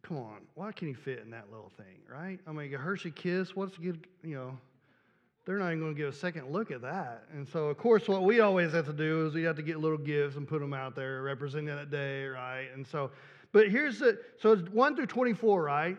come 0.00 0.16
on, 0.16 0.42
why 0.54 0.70
can 0.70 0.86
you 0.86 0.94
fit 0.94 1.18
in 1.18 1.30
that 1.30 1.50
little 1.50 1.72
thing, 1.76 1.98
right? 2.08 2.38
I 2.46 2.52
mean, 2.52 2.72
a 2.72 2.78
Hershey 2.78 3.10
Kiss, 3.10 3.56
what's 3.56 3.76
good, 3.76 4.06
you 4.22 4.36
know, 4.36 4.56
they're 5.44 5.58
not 5.58 5.66
even 5.68 5.80
going 5.80 5.94
to 5.94 5.98
give 5.98 6.08
a 6.08 6.16
second 6.16 6.52
look 6.52 6.70
at 6.70 6.82
that. 6.82 7.24
And 7.34 7.48
so, 7.48 7.66
of 7.66 7.78
course, 7.78 8.06
what 8.06 8.22
we 8.22 8.38
always 8.38 8.72
have 8.72 8.86
to 8.86 8.92
do 8.92 9.26
is 9.26 9.34
we 9.34 9.42
have 9.42 9.56
to 9.56 9.62
get 9.62 9.80
little 9.80 9.98
gifts 9.98 10.36
and 10.36 10.46
put 10.46 10.60
them 10.60 10.72
out 10.72 10.94
there 10.94 11.20
representing 11.22 11.66
that 11.66 11.90
day, 11.90 12.26
right? 12.26 12.68
And 12.72 12.86
so, 12.86 13.10
but 13.50 13.68
here's 13.68 13.98
the, 13.98 14.20
so 14.38 14.52
it's 14.52 14.70
1 14.70 14.94
through 14.94 15.06
24, 15.06 15.64
right? 15.64 15.98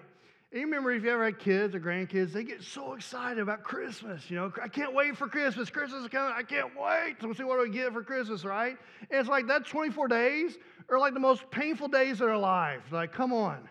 You 0.59 0.65
remember 0.65 0.91
if 0.91 1.03
you 1.03 1.09
ever 1.09 1.23
had 1.23 1.39
kids 1.39 1.73
or 1.73 1.79
grandkids, 1.79 2.33
they 2.33 2.43
get 2.43 2.61
so 2.61 2.93
excited 2.93 3.39
about 3.39 3.63
Christmas. 3.63 4.29
You 4.29 4.35
know, 4.35 4.53
I 4.61 4.67
can't 4.67 4.93
wait 4.93 5.15
for 5.15 5.27
Christmas. 5.27 5.69
Christmas 5.69 6.03
is 6.03 6.09
coming. 6.09 6.33
I 6.35 6.43
can't 6.43 6.71
wait 6.77 7.21
to 7.21 7.33
see 7.33 7.43
what 7.43 7.65
I 7.65 7.69
get 7.69 7.93
for 7.93 8.03
Christmas, 8.03 8.43
right? 8.43 8.77
And 9.09 9.19
it's 9.19 9.29
like 9.29 9.47
that 9.47 9.65
24 9.65 10.09
days 10.09 10.57
are 10.89 10.99
like 10.99 11.13
the 11.13 11.21
most 11.21 11.49
painful 11.51 11.87
days 11.87 12.19
of 12.19 12.27
their 12.27 12.37
life. 12.37 12.81
Like, 12.91 13.13
come 13.13 13.31
on. 13.31 13.69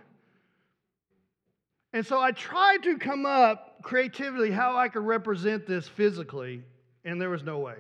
And 1.93 2.07
so 2.07 2.19
I 2.19 2.33
tried 2.33 2.83
to 2.85 2.97
come 2.97 3.27
up 3.27 3.83
creatively 3.83 4.51
how 4.51 4.77
I 4.77 4.89
could 4.89 5.05
represent 5.05 5.67
this 5.67 5.87
physically, 5.87 6.63
and 7.05 7.21
there 7.21 7.31
was 7.31 7.43
no 7.43 7.59
way. 7.59 7.77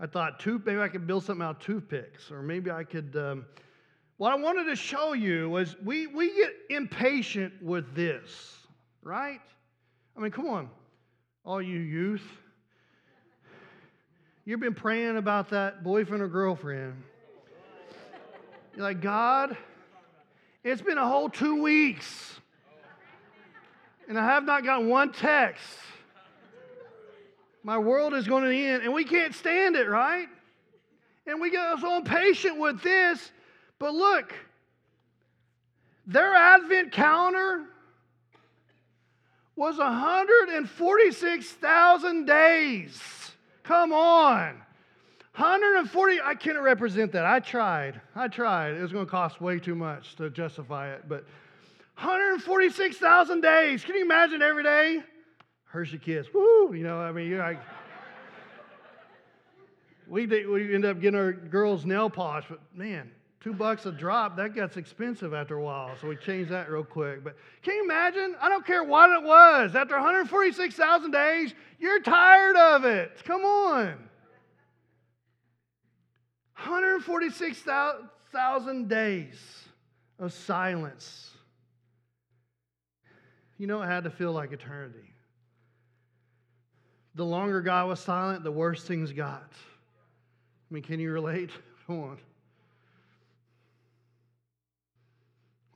I 0.00 0.06
thought, 0.06 0.44
maybe 0.44 0.80
I 0.80 0.88
could 0.88 1.06
build 1.06 1.24
something 1.24 1.44
out 1.44 1.56
of 1.56 1.62
toothpicks, 1.62 2.30
or 2.30 2.42
maybe 2.42 2.70
I 2.70 2.84
could. 2.84 3.16
Um, 3.16 3.46
what 4.18 4.32
I 4.32 4.34
wanted 4.34 4.64
to 4.64 4.76
show 4.76 5.12
you 5.12 5.48
was 5.48 5.76
we, 5.82 6.08
we 6.08 6.34
get 6.34 6.52
impatient 6.70 7.54
with 7.62 7.94
this, 7.94 8.56
right? 9.02 9.40
I 10.16 10.20
mean, 10.20 10.32
come 10.32 10.48
on, 10.48 10.68
all 11.44 11.62
you 11.62 11.78
youth. 11.78 12.26
You've 14.44 14.60
been 14.60 14.74
praying 14.74 15.16
about 15.18 15.50
that 15.50 15.84
boyfriend 15.84 16.22
or 16.22 16.28
girlfriend. 16.28 17.00
You're 18.74 18.82
like, 18.82 19.00
God, 19.00 19.56
it's 20.64 20.82
been 20.82 20.98
a 20.98 21.06
whole 21.06 21.28
two 21.28 21.62
weeks, 21.62 22.40
and 24.08 24.18
I 24.18 24.24
have 24.24 24.44
not 24.44 24.64
gotten 24.64 24.88
one 24.88 25.12
text. 25.12 25.64
My 27.62 27.78
world 27.78 28.14
is 28.14 28.26
going 28.26 28.44
to 28.44 28.56
end, 28.56 28.82
and 28.82 28.92
we 28.92 29.04
can't 29.04 29.34
stand 29.34 29.76
it, 29.76 29.88
right? 29.88 30.26
And 31.26 31.40
we 31.40 31.50
get 31.50 31.78
so 31.78 31.96
impatient 31.96 32.58
with 32.58 32.82
this 32.82 33.30
but 33.78 33.94
look, 33.94 34.34
their 36.06 36.34
Advent 36.34 36.92
calendar 36.92 37.66
was 39.56 39.76
146,000 39.76 42.24
days. 42.24 42.98
Come 43.64 43.92
on. 43.92 44.62
140, 45.34 46.20
I 46.20 46.34
can't 46.34 46.58
represent 46.60 47.12
that. 47.12 47.26
I 47.26 47.40
tried. 47.40 48.00
I 48.16 48.28
tried. 48.28 48.74
It 48.74 48.82
was 48.82 48.92
going 48.92 49.04
to 49.04 49.10
cost 49.10 49.40
way 49.40 49.58
too 49.58 49.74
much 49.74 50.14
to 50.16 50.30
justify 50.30 50.92
it. 50.92 51.08
But 51.08 51.24
146,000 51.98 53.40
days. 53.40 53.84
Can 53.84 53.96
you 53.96 54.02
imagine 54.02 54.42
every 54.42 54.62
day? 54.62 55.02
Hershey 55.64 55.98
Kiss. 55.98 56.26
Woo! 56.32 56.72
You 56.72 56.84
know, 56.84 56.98
I 56.98 57.12
mean, 57.12 57.28
you're 57.28 57.40
like, 57.40 57.60
we, 60.08 60.26
we 60.26 60.74
end 60.74 60.84
up 60.84 61.00
getting 61.00 61.18
our 61.18 61.32
girls 61.32 61.84
nail 61.84 62.08
polish, 62.08 62.44
but 62.48 62.60
man, 62.74 63.10
two 63.40 63.52
bucks 63.52 63.86
a 63.86 63.92
drop, 63.92 64.36
that 64.36 64.54
gets 64.54 64.76
expensive 64.76 65.32
after 65.32 65.54
a 65.56 65.62
while. 65.62 65.92
So 66.00 66.08
we 66.08 66.16
changed 66.16 66.50
that 66.50 66.68
real 66.70 66.82
quick. 66.84 67.22
But 67.22 67.36
can 67.62 67.76
you 67.76 67.84
imagine? 67.84 68.34
I 68.40 68.48
don't 68.48 68.66
care 68.66 68.82
what 68.84 69.10
it 69.10 69.22
was. 69.22 69.76
After 69.76 69.94
146,000 69.94 71.10
days, 71.10 71.54
you're 71.78 72.00
tired 72.00 72.56
of 72.56 72.84
it. 72.84 73.22
Come 73.24 73.42
on. 73.42 73.94
146,000 76.56 78.88
days 78.88 79.38
of 80.18 80.32
silence. 80.32 81.30
You 83.58 83.68
know, 83.68 83.82
it 83.82 83.86
had 83.86 84.04
to 84.04 84.10
feel 84.10 84.32
like 84.32 84.52
eternity. 84.52 85.12
The 87.14 87.24
longer 87.24 87.60
God 87.60 87.88
was 87.88 88.00
silent, 88.00 88.44
the 88.44 88.52
worse 88.52 88.84
things 88.84 89.12
got. 89.12 89.52
I 89.52 90.74
mean, 90.74 90.82
can 90.82 91.00
you 91.00 91.12
relate? 91.12 91.50
Come 91.86 92.00
on. 92.00 92.18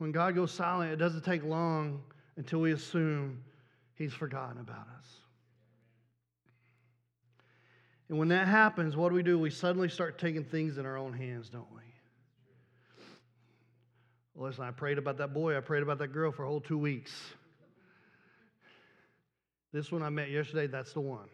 When 0.03 0.11
God 0.11 0.35
goes 0.35 0.51
silent, 0.51 0.91
it 0.91 0.97
doesn't 0.97 1.23
take 1.23 1.45
long 1.45 2.03
until 2.35 2.59
we 2.59 2.73
assume 2.73 3.41
He's 3.95 4.11
forgotten 4.11 4.59
about 4.59 4.85
us. 4.99 5.07
And 8.09 8.19
when 8.19 8.27
that 8.27 8.49
happens, 8.49 8.97
what 8.97 9.07
do 9.07 9.15
we 9.15 9.23
do? 9.23 9.39
We 9.39 9.49
suddenly 9.49 9.87
start 9.87 10.19
taking 10.19 10.43
things 10.43 10.77
in 10.77 10.85
our 10.85 10.97
own 10.97 11.13
hands, 11.13 11.47
don't 11.47 11.71
we? 11.73 11.83
Listen, 14.35 14.65
I 14.65 14.71
prayed 14.71 14.97
about 14.97 15.19
that 15.19 15.33
boy. 15.33 15.55
I 15.55 15.61
prayed 15.61 15.83
about 15.83 15.99
that 15.99 16.09
girl 16.09 16.33
for 16.33 16.43
a 16.43 16.47
whole 16.49 16.59
two 16.59 16.77
weeks. 16.77 17.13
This 19.71 19.89
one 19.89 20.03
I 20.03 20.09
met 20.09 20.29
yesterday, 20.29 20.67
that's 20.67 20.91
the 20.91 20.99
one. 20.99 21.29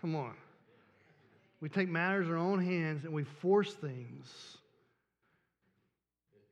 Come 0.00 0.16
on. 0.16 0.32
We 1.60 1.68
take 1.68 1.90
matters 1.90 2.28
in 2.28 2.32
our 2.32 2.38
own 2.38 2.64
hands 2.64 3.04
and 3.04 3.12
we 3.12 3.24
force 3.24 3.74
things. 3.74 4.56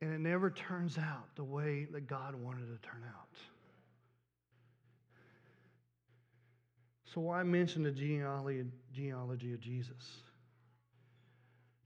And 0.01 0.11
it 0.11 0.19
never 0.19 0.49
turns 0.49 0.97
out 0.97 1.35
the 1.35 1.43
way 1.43 1.87
that 1.91 2.07
God 2.07 2.35
wanted 2.35 2.63
it 2.63 2.81
to 2.81 2.89
turn 2.89 3.03
out. 3.07 3.37
So, 7.13 7.21
why 7.21 7.43
mention 7.43 7.83
the 7.83 7.91
genealogy, 7.91 8.65
genealogy 8.93 9.53
of 9.53 9.59
Jesus? 9.59 10.21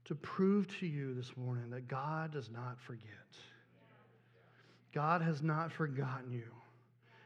To 0.04 0.14
prove 0.14 0.68
to 0.78 0.86
you 0.86 1.14
this 1.14 1.36
morning 1.36 1.68
that 1.70 1.88
God 1.88 2.32
does 2.32 2.48
not 2.48 2.80
forget. 2.80 3.02
God 4.94 5.20
has 5.20 5.42
not 5.42 5.72
forgotten 5.72 6.32
you. 6.32 6.44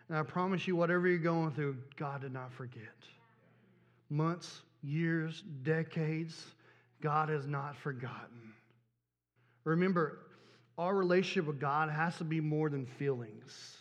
And 0.08 0.18
I 0.18 0.22
promise 0.22 0.66
you, 0.66 0.74
whatever 0.74 1.06
you're 1.06 1.18
going 1.18 1.52
through, 1.52 1.76
God 1.96 2.22
did 2.22 2.32
not 2.32 2.52
forget. 2.52 2.82
Months, 4.08 4.62
years, 4.82 5.44
decades, 5.62 6.46
God 7.00 7.28
has 7.28 7.46
not 7.46 7.76
forgotten. 7.76 8.54
Remember, 9.64 10.18
our 10.80 10.94
relationship 10.94 11.46
with 11.46 11.60
God 11.60 11.90
has 11.90 12.16
to 12.16 12.24
be 12.24 12.40
more 12.40 12.70
than 12.70 12.86
feelings. 12.86 13.76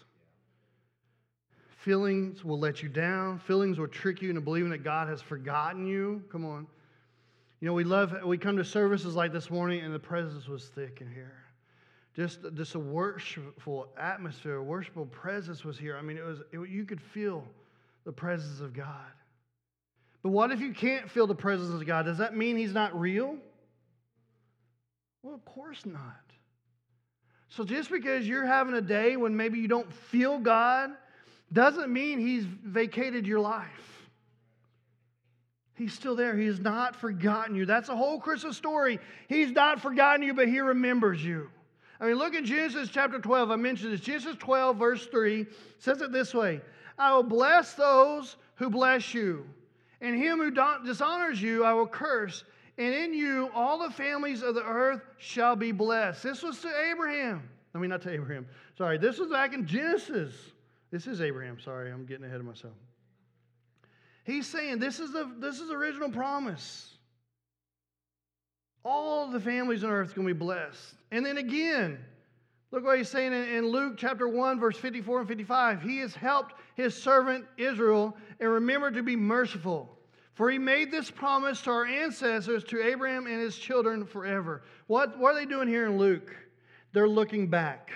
Feelings 1.77 2.43
will 2.43 2.59
let 2.59 2.83
you 2.83 2.89
down. 2.89 3.39
Feelings 3.39 3.79
will 3.79 3.87
trick 3.87 4.21
you 4.21 4.27
into 4.27 4.41
believing 4.41 4.69
that 4.71 4.83
God 4.83 5.07
has 5.07 5.21
forgotten 5.21 5.87
you. 5.87 6.21
Come 6.29 6.43
on. 6.43 6.67
You 7.61 7.67
know, 7.67 7.73
we 7.73 7.85
love, 7.85 8.13
we 8.25 8.37
come 8.37 8.57
to 8.57 8.65
services 8.65 9.15
like 9.15 9.31
this 9.31 9.49
morning 9.49 9.79
and 9.79 9.93
the 9.93 9.99
presence 9.99 10.49
was 10.49 10.65
thick 10.65 10.97
in 10.99 11.09
here. 11.09 11.37
Just, 12.17 12.39
just 12.53 12.75
a 12.75 12.79
worshipful 12.79 13.87
atmosphere, 13.97 14.55
a 14.55 14.63
worshipful 14.63 15.05
presence 15.05 15.63
was 15.63 15.77
here. 15.77 15.95
I 15.95 16.01
mean, 16.01 16.17
it 16.17 16.25
was, 16.25 16.41
it, 16.51 16.69
you 16.69 16.83
could 16.83 17.01
feel 17.01 17.45
the 18.03 18.11
presence 18.11 18.59
of 18.59 18.73
God. 18.73 19.13
But 20.21 20.31
what 20.31 20.51
if 20.51 20.59
you 20.59 20.73
can't 20.73 21.09
feel 21.09 21.27
the 21.27 21.35
presence 21.35 21.73
of 21.73 21.87
God? 21.87 22.03
Does 22.03 22.17
that 22.17 22.35
mean 22.35 22.57
He's 22.57 22.73
not 22.73 22.99
real? 22.99 23.37
Well, 25.23 25.33
of 25.33 25.45
course 25.45 25.85
not. 25.85 26.28
So 27.49 27.63
just 27.63 27.89
because 27.89 28.27
you're 28.27 28.45
having 28.45 28.75
a 28.75 28.81
day 28.81 29.17
when 29.17 29.35
maybe 29.35 29.59
you 29.59 29.67
don't 29.67 29.91
feel 29.91 30.39
God 30.39 30.91
doesn't 31.51 31.91
mean 31.91 32.19
He's 32.19 32.43
vacated 32.43 33.25
your 33.25 33.39
life. 33.39 33.67
He's 35.75 35.93
still 35.93 36.15
there. 36.15 36.35
He 36.35 36.45
has 36.45 36.59
not 36.59 36.95
forgotten 36.95 37.55
you. 37.55 37.65
That's 37.65 37.87
the 37.87 37.95
whole 37.95 38.19
Christmas 38.19 38.57
story. 38.57 38.99
He's 39.27 39.51
not 39.51 39.81
forgotten 39.81 40.21
you, 40.21 40.33
but 40.33 40.47
He 40.47 40.59
remembers 40.59 41.23
you. 41.23 41.49
I 41.99 42.07
mean, 42.07 42.15
look 42.15 42.35
in 42.35 42.45
Genesis 42.45 42.89
chapter 42.89 43.19
12. 43.19 43.51
I 43.51 43.55
mentioned 43.55 43.93
this. 43.93 44.01
Genesis 44.01 44.35
12, 44.39 44.77
verse 44.77 45.07
3 45.07 45.45
says 45.79 46.01
it 46.01 46.11
this 46.11 46.33
way 46.33 46.61
I 46.97 47.13
will 47.13 47.23
bless 47.23 47.73
those 47.73 48.35
who 48.55 48.69
bless 48.69 49.13
you 49.13 49.45
and 50.01 50.15
him 50.15 50.39
who 50.39 50.51
dishonors 50.85 51.41
you, 51.41 51.63
I 51.63 51.73
will 51.73 51.87
curse. 51.87 52.43
And 52.79 52.95
in 52.95 53.13
you, 53.13 53.49
all 53.53 53.77
the 53.77 53.93
families 53.93 54.41
of 54.41 54.55
the 54.55 54.63
earth 54.63 55.01
shall 55.17 55.57
be 55.57 55.73
blessed. 55.73 56.23
This 56.23 56.41
was 56.41 56.61
to 56.61 56.71
Abraham. 56.89 57.43
I 57.75 57.77
mean, 57.77 57.89
not 57.89 58.01
to 58.03 58.09
Abraham. 58.09 58.47
Sorry, 58.77 58.97
this 58.97 59.19
was 59.19 59.29
back 59.29 59.53
in 59.53 59.67
Genesis. 59.67 60.33
This 60.89 61.05
is 61.05 61.19
Abraham. 61.19 61.59
Sorry, 61.59 61.91
I'm 61.91 62.05
getting 62.05 62.23
ahead 62.23 62.39
of 62.39 62.45
myself. 62.45 62.73
He's 64.23 64.47
saying 64.47 64.79
this 64.79 65.01
is 65.01 65.11
the 65.11 65.29
this 65.39 65.59
is 65.59 65.67
the 65.67 65.73
original 65.73 66.09
promise. 66.09 66.95
All 68.85 69.27
the 69.27 69.41
families 69.41 69.83
on 69.83 69.89
earth 69.89 70.11
are 70.11 70.15
going 70.15 70.27
to 70.29 70.33
be 70.33 70.39
blessed. 70.39 70.95
And 71.11 71.25
then 71.25 71.37
again, 71.37 71.99
look 72.71 72.85
what 72.85 72.97
he's 72.97 73.09
saying 73.09 73.33
in, 73.33 73.43
in 73.49 73.67
Luke 73.67 73.95
chapter 73.97 74.29
1, 74.29 74.57
verse 74.57 74.77
54 74.77 75.19
and 75.19 75.27
55. 75.27 75.81
He 75.81 75.97
has 75.97 76.15
helped 76.15 76.53
his 76.75 76.95
servant 76.95 77.43
Israel 77.57 78.15
and 78.39 78.49
remember 78.49 78.89
to 78.89 79.03
be 79.03 79.17
merciful. 79.17 79.98
For 80.39 80.49
he 80.49 80.57
made 80.57 80.89
this 80.89 81.11
promise 81.11 81.61
to 81.63 81.71
our 81.71 81.85
ancestors, 81.85 82.63
to 82.63 82.81
Abraham 82.81 83.27
and 83.27 83.41
his 83.41 83.57
children 83.57 84.05
forever. 84.05 84.61
What, 84.87 85.19
what 85.19 85.35
are 85.35 85.37
they 85.37 85.45
doing 85.45 85.67
here 85.67 85.85
in 85.85 85.97
Luke? 85.97 86.33
They're 86.93 87.09
looking 87.09 87.49
back 87.49 87.91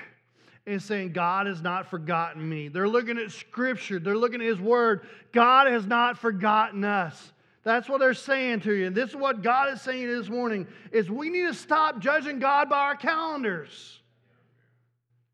and 0.68 0.82
saying, 0.82 1.14
God 1.14 1.48
has 1.48 1.62
not 1.62 1.90
forgotten 1.90 2.50
me. 2.50 2.68
They're 2.68 2.90
looking 2.90 3.18
at 3.18 3.32
Scripture, 3.32 3.98
they're 3.98 4.18
looking 4.18 4.42
at 4.42 4.48
His 4.48 4.60
Word. 4.60 5.08
God 5.32 5.68
has 5.68 5.86
not 5.86 6.18
forgotten 6.18 6.84
us. 6.84 7.32
That's 7.64 7.88
what 7.88 8.02
they're 8.02 8.14
saying 8.14 8.60
to 8.64 8.74
you. 8.74 8.88
And 8.88 8.94
this 8.94 9.12
is 9.12 9.16
what 9.16 9.42
God 9.42 9.72
is 9.72 9.82
saying 9.82 10.06
this 10.10 10.28
morning 10.28 10.68
is 10.92 11.10
we 11.10 11.30
need 11.30 11.48
to 11.48 11.54
stop 11.54 12.00
judging 12.00 12.40
God 12.40 12.68
by 12.68 12.80
our 12.80 12.98
calendars. 12.98 14.02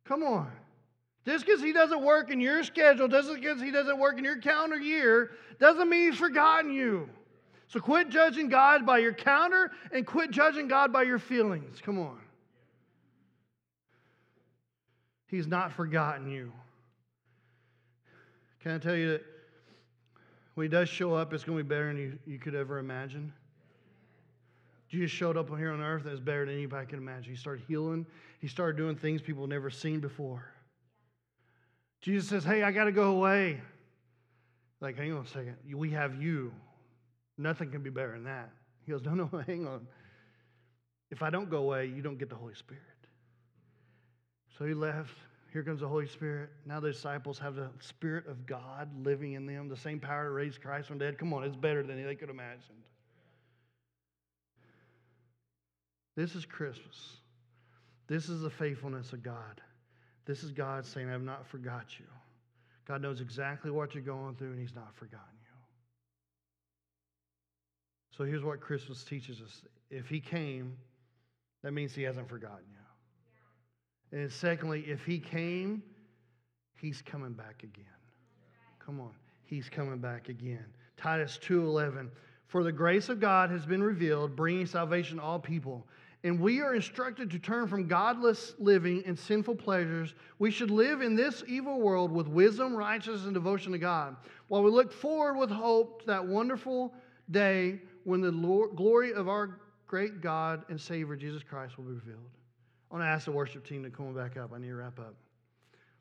Come 0.05 0.21
on. 0.21 0.51
Just 1.25 1.45
because 1.45 1.61
he 1.61 1.73
doesn't 1.73 2.01
work 2.01 2.31
in 2.31 2.39
your 2.39 2.63
schedule, 2.63 3.07
doesn't 3.07 3.35
because 3.35 3.61
he 3.61 3.71
doesn't 3.71 3.99
work 3.99 4.17
in 4.17 4.23
your 4.23 4.37
calendar 4.37 4.77
year, 4.77 5.31
doesn't 5.59 5.89
mean 5.89 6.11
he's 6.11 6.19
forgotten 6.19 6.71
you. 6.71 7.09
So 7.67 7.79
quit 7.79 8.09
judging 8.09 8.49
God 8.49 8.85
by 8.85 8.97
your 8.97 9.13
calendar 9.13 9.71
and 9.91 10.05
quit 10.07 10.31
judging 10.31 10.67
God 10.67 10.91
by 10.91 11.03
your 11.03 11.19
feelings. 11.19 11.79
Come 11.81 11.99
on. 11.99 12.17
He's 15.27 15.45
not 15.45 15.71
forgotten 15.71 16.31
you. 16.31 16.51
Can 18.61 18.71
I 18.71 18.77
tell 18.79 18.95
you 18.95 19.11
that 19.11 19.25
when 20.55 20.65
he 20.65 20.69
does 20.69 20.89
show 20.89 21.13
up, 21.13 21.31
it's 21.33 21.43
going 21.43 21.57
to 21.57 21.63
be 21.63 21.67
better 21.67 21.87
than 21.87 21.97
you, 21.97 22.19
you 22.25 22.39
could 22.39 22.55
ever 22.55 22.79
imagine? 22.79 23.31
Jesus 24.89 25.11
showed 25.11 25.37
up 25.37 25.55
here 25.55 25.71
on 25.71 25.81
earth 25.81 26.07
as 26.07 26.19
better 26.19 26.45
than 26.45 26.55
anybody 26.55 26.87
could 26.87 26.97
imagine. 26.97 27.31
He 27.31 27.37
started 27.37 27.63
healing, 27.67 28.05
he 28.41 28.47
started 28.47 28.75
doing 28.75 28.95
things 28.95 29.21
people 29.21 29.45
never 29.45 29.69
seen 29.69 29.99
before. 29.99 30.51
Jesus 32.01 32.29
says, 32.29 32.43
Hey, 32.43 32.63
I 32.63 32.71
got 32.71 32.85
to 32.85 32.91
go 32.91 33.11
away. 33.11 33.61
Like, 34.81 34.97
hang 34.97 35.11
on 35.13 35.25
a 35.25 35.27
second. 35.27 35.57
We 35.73 35.91
have 35.91 36.21
you. 36.21 36.53
Nothing 37.37 37.71
can 37.71 37.81
be 37.81 37.89
better 37.89 38.13
than 38.13 38.23
that. 38.25 38.49
He 38.85 38.91
goes, 38.91 39.03
No, 39.03 39.13
no, 39.13 39.29
hang 39.47 39.67
on. 39.67 39.87
If 41.11 41.23
I 41.23 41.29
don't 41.29 41.49
go 41.49 41.57
away, 41.57 41.87
you 41.87 42.01
don't 42.01 42.17
get 42.17 42.29
the 42.29 42.35
Holy 42.35 42.53
Spirit. 42.53 42.83
So 44.57 44.65
he 44.65 44.73
left. 44.73 45.15
Here 45.51 45.63
comes 45.63 45.79
the 45.79 45.87
Holy 45.87 46.07
Spirit. 46.07 46.51
Now 46.65 46.79
the 46.79 46.91
disciples 46.91 47.39
have 47.39 47.55
the 47.55 47.69
Spirit 47.79 48.27
of 48.27 48.45
God 48.45 48.89
living 49.03 49.33
in 49.33 49.47
them, 49.47 49.67
the 49.67 49.77
same 49.77 49.99
power 49.99 50.25
to 50.25 50.29
raise 50.29 50.57
Christ 50.57 50.87
from 50.87 50.99
the 50.99 51.05
dead. 51.05 51.17
Come 51.17 51.33
on, 51.33 51.43
it's 51.43 51.55
better 51.55 51.81
than 51.81 52.05
they 52.05 52.15
could 52.15 52.29
imagine. 52.29 52.75
This 56.15 56.35
is 56.35 56.45
Christmas. 56.45 57.17
This 58.07 58.29
is 58.29 58.41
the 58.41 58.49
faithfulness 58.49 59.13
of 59.13 59.23
God. 59.23 59.61
This 60.29 60.43
is 60.43 60.51
God 60.51 60.85
saying, 60.85 61.09
I 61.09 61.13
have 61.13 61.23
not 61.23 61.47
forgot 61.47 61.97
you. 61.97 62.05
God 62.87 63.01
knows 63.01 63.19
exactly 63.19 63.71
what 63.71 63.95
you're 63.95 64.03
going 64.03 64.35
through, 64.35 64.51
and 64.51 64.59
He's 64.59 64.75
not 64.75 64.95
forgotten 64.95 65.25
you. 65.41 65.49
So 68.15 68.25
here's 68.25 68.43
what 68.43 68.61
Christmas 68.61 69.03
teaches 69.03 69.41
us 69.41 69.63
if 69.89 70.07
He 70.07 70.19
came, 70.19 70.77
that 71.63 71.71
means 71.71 71.95
He 71.95 72.03
hasn't 72.03 72.29
forgotten 72.29 72.65
you. 74.11 74.19
And 74.19 74.31
secondly, 74.31 74.81
if 74.81 75.03
He 75.03 75.17
came, 75.17 75.81
He's 76.79 77.01
coming 77.01 77.33
back 77.33 77.63
again. 77.63 77.85
Come 78.77 78.99
on. 78.99 79.13
He's 79.45 79.67
coming 79.67 79.97
back 79.97 80.29
again. 80.29 80.65
Titus 80.95 81.39
2:11 81.43 82.11
For 82.45 82.63
the 82.63 82.71
grace 82.71 83.09
of 83.09 83.19
God 83.19 83.49
has 83.49 83.65
been 83.65 83.81
revealed, 83.81 84.35
bringing 84.35 84.67
salvation 84.67 85.17
to 85.17 85.23
all 85.23 85.39
people. 85.39 85.87
And 86.23 86.39
we 86.39 86.59
are 86.59 86.75
instructed 86.75 87.31
to 87.31 87.39
turn 87.39 87.67
from 87.67 87.87
godless 87.87 88.53
living 88.59 89.03
and 89.05 89.17
sinful 89.17 89.55
pleasures. 89.55 90.13
We 90.37 90.51
should 90.51 90.69
live 90.69 91.01
in 91.01 91.15
this 91.15 91.43
evil 91.47 91.79
world 91.79 92.11
with 92.11 92.27
wisdom, 92.27 92.75
righteousness, 92.75 93.23
and 93.23 93.33
devotion 93.33 93.71
to 93.71 93.77
God, 93.77 94.17
while 94.49 94.61
we 94.61 94.69
look 94.69 94.91
forward 94.91 95.37
with 95.37 95.49
hope 95.49 96.01
to 96.01 96.07
that 96.07 96.25
wonderful 96.25 96.93
day 97.31 97.79
when 98.03 98.19
the 98.19 98.31
Lord, 98.31 98.75
glory 98.75 99.13
of 99.13 99.29
our 99.29 99.59
great 99.87 100.21
God 100.21 100.63
and 100.69 100.79
Savior 100.79 101.15
Jesus 101.15 101.41
Christ 101.41 101.77
will 101.77 101.85
be 101.85 101.93
revealed. 101.93 102.29
I 102.91 102.95
want 102.95 103.05
to 103.05 103.09
ask 103.09 103.25
the 103.25 103.31
worship 103.31 103.65
team 103.65 103.83
to 103.83 103.89
come 103.89 104.13
back 104.13 104.35
up. 104.35 104.51
I 104.53 104.57
need 104.57 104.67
to 104.67 104.75
wrap 104.75 104.99
up. 104.99 105.15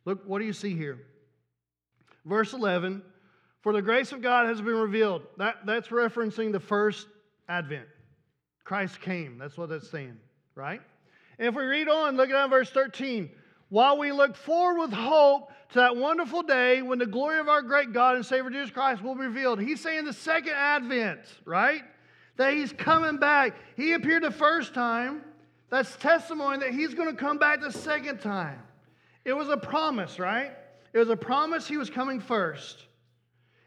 Look, 0.05 0.27
what 0.27 0.41
do 0.41 0.47
you 0.47 0.53
see 0.53 0.75
here? 0.75 0.99
Verse 2.25 2.55
11 2.55 3.03
For 3.61 3.73
the 3.73 3.83
grace 3.83 4.11
of 4.13 4.21
God 4.21 4.47
has 4.47 4.61
been 4.61 4.75
revealed. 4.75 5.23
That, 5.37 5.65
that's 5.65 5.89
referencing 5.89 6.51
the 6.51 6.61
first 6.61 7.07
advent. 7.49 7.87
Christ 8.69 9.01
came. 9.01 9.39
That's 9.39 9.57
what 9.57 9.71
that's 9.71 9.89
saying, 9.89 10.19
right? 10.55 10.83
And 11.39 11.49
if 11.49 11.55
we 11.55 11.65
read 11.65 11.89
on, 11.89 12.19
look 12.19 12.29
at 12.29 12.51
verse 12.51 12.69
13. 12.69 13.31
While 13.71 13.97
we 13.97 14.13
look 14.13 14.37
forward 14.37 14.79
with 14.79 14.93
hope 14.93 15.51
to 15.71 15.79
that 15.79 15.97
wonderful 15.97 16.43
day 16.43 16.83
when 16.83 16.99
the 16.99 17.07
glory 17.07 17.39
of 17.39 17.49
our 17.49 17.63
great 17.63 17.95
God 17.95 18.17
and 18.17 18.27
Savior 18.27 18.51
Jesus 18.51 18.71
Christ 18.71 19.03
will 19.03 19.15
be 19.15 19.23
revealed. 19.23 19.59
He's 19.59 19.81
saying 19.81 20.05
the 20.05 20.13
second 20.13 20.53
advent, 20.53 21.21
right? 21.47 21.83
That 22.37 22.53
he's 22.53 22.75
coming 22.75 23.17
back. 23.17 23.55
He 23.75 23.95
appeared 23.95 24.25
the 24.25 24.31
first 24.31 24.75
time. 24.75 25.23
That's 25.71 25.97
testimony 25.97 26.59
that 26.59 26.75
he's 26.75 26.93
going 26.93 27.09
to 27.11 27.17
come 27.19 27.39
back 27.39 27.63
the 27.63 27.73
second 27.73 28.21
time. 28.21 28.59
It 29.25 29.33
was 29.33 29.49
a 29.49 29.57
promise, 29.57 30.19
right? 30.19 30.53
It 30.93 30.99
was 30.99 31.09
a 31.09 31.17
promise 31.17 31.67
he 31.67 31.79
was 31.79 31.89
coming 31.89 32.21
first. 32.21 32.85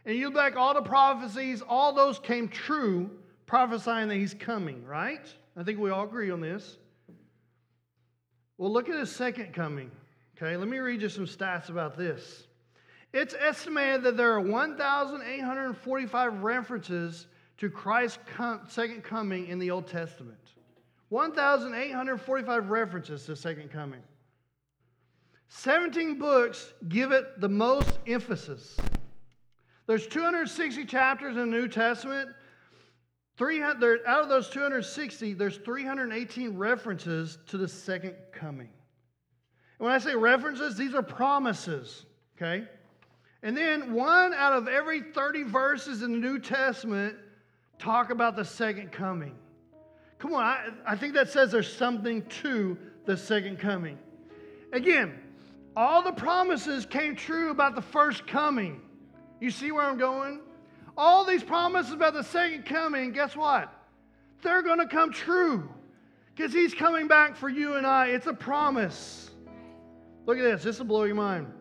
And 0.05 0.15
you 0.15 0.25
look 0.27 0.35
back, 0.35 0.55
all 0.57 0.75
the 0.75 0.83
prophecies, 0.83 1.63
all 1.67 1.91
those 1.91 2.19
came 2.19 2.49
true, 2.49 3.09
prophesying 3.51 4.07
that 4.07 4.15
he's 4.15 4.33
coming, 4.33 4.85
right? 4.85 5.27
I 5.57 5.63
think 5.63 5.77
we 5.77 5.89
all 5.89 6.05
agree 6.05 6.31
on 6.31 6.39
this. 6.39 6.77
Well, 8.57 8.71
look 8.71 8.87
at 8.87 8.97
his 8.97 9.13
second 9.13 9.53
coming. 9.53 9.91
Okay, 10.37 10.55
let 10.55 10.69
me 10.69 10.77
read 10.77 11.01
you 11.01 11.09
some 11.09 11.25
stats 11.25 11.67
about 11.67 11.97
this. 11.97 12.47
It's 13.11 13.35
estimated 13.37 14.03
that 14.03 14.15
there 14.15 14.31
are 14.31 14.39
1,845 14.39 16.43
references 16.43 17.27
to 17.57 17.69
Christ's 17.69 18.19
second 18.69 19.03
coming 19.03 19.47
in 19.47 19.59
the 19.59 19.69
Old 19.69 19.85
Testament. 19.85 20.39
1,845 21.09 22.69
references 22.69 23.25
to 23.25 23.35
second 23.35 23.69
coming. 23.69 23.99
17 25.49 26.17
books 26.17 26.71
give 26.87 27.11
it 27.11 27.41
the 27.41 27.49
most 27.49 27.99
emphasis. 28.07 28.77
There's 29.87 30.07
260 30.07 30.85
chapters 30.85 31.35
in 31.35 31.51
the 31.51 31.57
New 31.57 31.67
Testament. 31.67 32.29
300, 33.41 34.01
out 34.05 34.21
of 34.21 34.29
those 34.29 34.49
260, 34.49 35.33
there's 35.33 35.57
318 35.57 36.55
references 36.55 37.39
to 37.47 37.57
the 37.57 37.67
second 37.67 38.13
coming. 38.31 38.69
And 39.79 39.87
when 39.87 39.91
I 39.91 39.97
say 39.97 40.13
references, 40.13 40.77
these 40.77 40.93
are 40.93 41.01
promises, 41.01 42.05
okay? 42.37 42.67
And 43.41 43.57
then 43.57 43.93
one 43.93 44.35
out 44.35 44.53
of 44.53 44.67
every 44.67 45.01
30 45.01 45.41
verses 45.41 46.03
in 46.03 46.11
the 46.11 46.19
New 46.19 46.37
Testament 46.37 47.15
talk 47.79 48.11
about 48.11 48.35
the 48.35 48.45
second 48.45 48.91
coming. 48.91 49.33
Come 50.19 50.35
on, 50.35 50.43
I, 50.43 50.67
I 50.85 50.95
think 50.95 51.15
that 51.15 51.27
says 51.31 51.51
there's 51.51 51.75
something 51.75 52.23
to 52.43 52.77
the 53.07 53.17
second 53.17 53.57
coming. 53.57 53.97
Again, 54.71 55.19
all 55.75 56.03
the 56.03 56.11
promises 56.11 56.85
came 56.85 57.15
true 57.15 57.49
about 57.49 57.73
the 57.73 57.81
first 57.81 58.27
coming. 58.27 58.81
You 59.39 59.49
see 59.49 59.71
where 59.71 59.83
I'm 59.83 59.97
going? 59.97 60.41
All 60.97 61.25
these 61.25 61.43
promises 61.43 61.93
about 61.93 62.13
the 62.13 62.23
second 62.23 62.65
coming, 62.65 63.11
guess 63.11 63.35
what? 63.35 63.73
They're 64.41 64.61
going 64.61 64.79
to 64.79 64.87
come 64.87 65.11
true 65.11 65.69
because 66.35 66.53
he's 66.53 66.73
coming 66.73 67.07
back 67.07 67.35
for 67.35 67.49
you 67.49 67.75
and 67.75 67.85
I. 67.85 68.07
It's 68.07 68.27
a 68.27 68.33
promise. 68.33 69.31
Look 70.25 70.37
at 70.37 70.43
this, 70.43 70.63
this 70.63 70.79
will 70.79 70.85
blow 70.85 71.03
your 71.03 71.15
mind. 71.15 71.51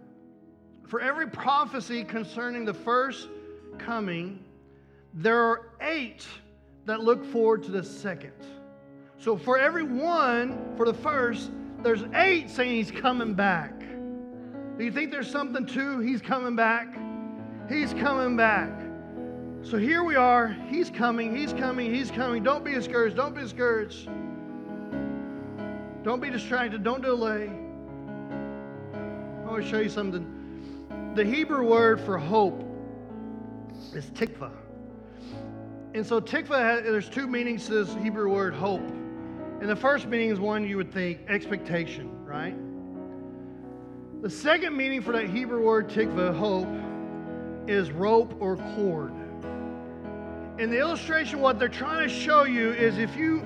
For 0.86 1.00
every 1.00 1.28
prophecy 1.28 2.02
concerning 2.04 2.64
the 2.64 2.74
first 2.74 3.28
coming, 3.78 4.44
there 5.14 5.38
are 5.38 5.70
eight 5.80 6.26
that 6.86 7.00
look 7.00 7.24
forward 7.24 7.62
to 7.64 7.70
the 7.70 7.84
second. 7.84 8.32
So 9.18 9.36
for 9.36 9.58
every 9.58 9.84
one, 9.84 10.74
for 10.76 10.86
the 10.86 10.94
first, 10.94 11.50
there's 11.82 12.02
eight 12.14 12.50
saying 12.50 12.74
he's 12.74 12.90
coming 12.90 13.34
back. 13.34 13.78
Do 13.78 14.84
you 14.84 14.90
think 14.90 15.10
there's 15.10 15.30
something 15.30 15.66
to 15.66 16.00
he's 16.00 16.22
coming 16.22 16.56
back? 16.56 16.98
He's 17.68 17.92
coming 17.92 18.36
back. 18.36 18.89
So 19.62 19.76
here 19.76 20.02
we 20.02 20.16
are. 20.16 20.48
He's 20.68 20.88
coming. 20.88 21.36
He's 21.36 21.52
coming. 21.52 21.94
He's 21.94 22.10
coming. 22.10 22.42
Don't 22.42 22.64
be 22.64 22.72
discouraged. 22.72 23.16
Don't 23.16 23.34
be 23.34 23.42
discouraged. 23.42 24.08
Don't 26.02 26.20
be 26.20 26.30
distracted. 26.30 26.82
Don't 26.82 27.02
delay. 27.02 27.50
I 28.94 29.50
want 29.50 29.62
to 29.62 29.68
show 29.68 29.80
you 29.80 29.90
something. 29.90 31.12
The 31.14 31.24
Hebrew 31.24 31.66
word 31.66 32.00
for 32.00 32.16
hope 32.16 32.64
is 33.94 34.06
tikva. 34.06 34.50
And 35.94 36.06
so 36.06 36.20
tikva, 36.20 36.82
there's 36.82 37.10
two 37.10 37.26
meanings 37.26 37.66
to 37.66 37.84
this 37.84 37.94
Hebrew 38.02 38.32
word 38.32 38.54
hope. 38.54 38.88
And 39.60 39.68
the 39.68 39.76
first 39.76 40.06
meaning 40.06 40.30
is 40.30 40.40
one 40.40 40.66
you 40.66 40.78
would 40.78 40.90
think 40.90 41.20
expectation, 41.28 42.24
right? 42.24 42.56
The 44.22 44.30
second 44.30 44.74
meaning 44.74 45.02
for 45.02 45.12
that 45.12 45.28
Hebrew 45.28 45.62
word 45.62 45.88
tikva, 45.88 46.34
hope, 46.34 46.68
is 47.68 47.90
rope 47.90 48.34
or 48.40 48.56
cord. 48.74 49.12
In 50.60 50.68
the 50.68 50.78
illustration, 50.78 51.40
what 51.40 51.58
they're 51.58 51.70
trying 51.70 52.06
to 52.06 52.14
show 52.14 52.44
you 52.44 52.72
is 52.72 52.98
if 52.98 53.16
you 53.16 53.42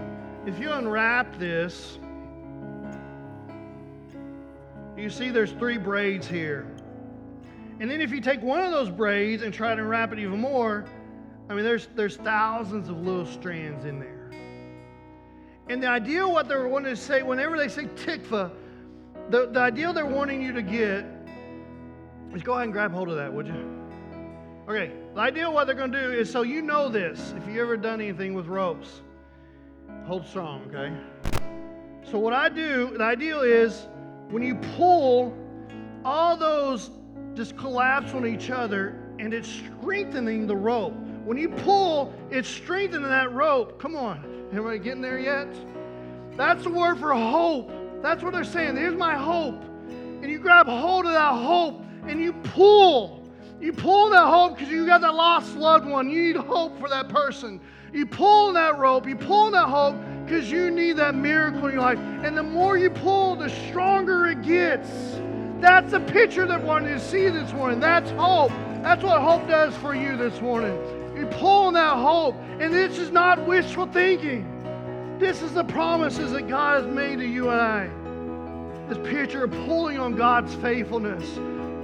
if 0.46 0.58
you 0.58 0.72
unwrap 0.72 1.38
this, 1.38 2.00
you 4.96 5.08
see 5.08 5.30
there's 5.30 5.52
three 5.52 5.78
braids 5.78 6.26
here. 6.26 6.66
And 7.78 7.88
then 7.88 8.00
if 8.00 8.10
you 8.10 8.20
take 8.20 8.42
one 8.42 8.62
of 8.62 8.72
those 8.72 8.90
braids 8.90 9.44
and 9.44 9.54
try 9.54 9.76
to 9.76 9.80
unwrap 9.80 10.12
it 10.12 10.18
even 10.18 10.40
more, 10.40 10.86
I 11.48 11.54
mean 11.54 11.62
there's 11.62 11.86
there's 11.94 12.16
thousands 12.16 12.88
of 12.88 13.00
little 13.00 13.26
strands 13.26 13.84
in 13.84 14.00
there. 14.00 14.32
And 15.68 15.80
the 15.80 15.88
idea 15.88 16.26
what 16.26 16.48
they're 16.48 16.66
wanting 16.66 16.96
to 16.96 17.00
say, 17.00 17.22
whenever 17.22 17.56
they 17.56 17.68
say 17.68 17.84
tikva, 17.84 18.50
the, 19.30 19.46
the 19.52 19.60
idea 19.60 19.92
they're 19.92 20.04
wanting 20.04 20.42
you 20.42 20.52
to 20.52 20.62
get 20.62 21.06
is 22.34 22.42
go 22.42 22.54
ahead 22.54 22.64
and 22.64 22.72
grab 22.72 22.90
hold 22.90 23.08
of 23.08 23.14
that, 23.14 23.32
would 23.32 23.46
you? 23.46 23.73
Okay, 24.66 24.92
the 25.14 25.20
idea 25.20 25.50
what 25.50 25.66
they're 25.66 25.76
going 25.76 25.92
to 25.92 26.00
do 26.00 26.12
is 26.12 26.30
so 26.30 26.40
you 26.40 26.62
know 26.62 26.88
this, 26.88 27.34
if 27.36 27.46
you 27.46 27.60
ever 27.60 27.76
done 27.76 28.00
anything 28.00 28.32
with 28.32 28.46
ropes, 28.46 29.02
hold 30.06 30.26
strong, 30.26 30.62
okay? 30.68 30.90
So 32.10 32.18
what 32.18 32.32
I 32.32 32.48
do, 32.48 32.96
the 32.96 33.04
ideal 33.04 33.40
is 33.42 33.88
when 34.30 34.42
you 34.42 34.54
pull, 34.76 35.36
all 36.02 36.36
those 36.38 36.90
just 37.34 37.58
collapse 37.58 38.14
on 38.14 38.26
each 38.26 38.48
other 38.48 38.98
and 39.18 39.34
it's 39.34 39.48
strengthening 39.48 40.46
the 40.46 40.56
rope. 40.56 40.94
When 41.26 41.36
you 41.36 41.50
pull, 41.50 42.14
it's 42.30 42.48
strengthening 42.48 43.08
that 43.08 43.32
rope. 43.32 43.78
Come 43.78 43.96
on, 43.96 44.46
everybody 44.50 44.78
getting 44.78 45.02
there 45.02 45.18
yet? 45.18 45.48
That's 46.38 46.64
the 46.64 46.70
word 46.70 46.98
for 46.98 47.12
hope. 47.12 47.70
That's 48.00 48.22
what 48.22 48.32
they're 48.32 48.44
saying. 48.44 48.76
Here's 48.76 48.96
my 48.96 49.14
hope. 49.14 49.62
And 49.90 50.30
you 50.30 50.38
grab 50.38 50.66
hold 50.66 51.04
of 51.04 51.12
that 51.12 51.34
hope 51.34 51.82
and 52.08 52.18
you 52.18 52.32
pull. 52.32 53.13
You 53.60 53.72
pull 53.72 54.10
that 54.10 54.26
hope 54.26 54.56
because 54.56 54.70
you 54.70 54.86
got 54.86 55.00
that 55.00 55.14
lost 55.14 55.56
loved 55.56 55.86
one. 55.86 56.10
You 56.10 56.34
need 56.34 56.36
hope 56.36 56.78
for 56.78 56.88
that 56.88 57.08
person. 57.08 57.60
You 57.92 58.06
pull 58.06 58.52
that 58.54 58.78
rope, 58.78 59.06
you 59.06 59.14
pull 59.14 59.52
that 59.52 59.68
hope 59.68 59.96
because 60.24 60.50
you 60.50 60.70
need 60.70 60.96
that 60.96 61.14
miracle 61.14 61.66
in 61.66 61.74
your 61.74 61.82
life. 61.82 61.98
And 61.98 62.36
the 62.36 62.42
more 62.42 62.76
you 62.76 62.90
pull, 62.90 63.36
the 63.36 63.48
stronger 63.68 64.26
it 64.26 64.42
gets. 64.42 64.88
That's 65.60 65.92
the 65.92 66.00
picture 66.00 66.46
that 66.46 66.60
I 66.60 66.64
wanted 66.64 66.88
to 66.88 67.00
see 67.00 67.28
this 67.28 67.52
morning. 67.52 67.80
That's 67.80 68.10
hope. 68.12 68.50
That's 68.82 69.02
what 69.04 69.22
hope 69.22 69.46
does 69.48 69.74
for 69.76 69.94
you 69.94 70.16
this 70.16 70.40
morning. 70.40 70.76
You 71.16 71.26
pull 71.26 71.66
on 71.66 71.74
that 71.74 71.96
hope. 71.96 72.34
And 72.58 72.74
this 72.74 72.98
is 72.98 73.10
not 73.10 73.46
wishful 73.46 73.86
thinking. 73.86 74.50
This 75.18 75.40
is 75.42 75.54
the 75.54 75.64
promises 75.64 76.32
that 76.32 76.48
God 76.48 76.82
has 76.82 76.92
made 76.92 77.20
to 77.20 77.26
you 77.26 77.50
and 77.50 77.60
I. 77.60 77.88
This 78.88 78.98
picture 79.08 79.44
of 79.44 79.52
pulling 79.52 79.98
on 79.98 80.16
God's 80.16 80.54
faithfulness, 80.56 81.24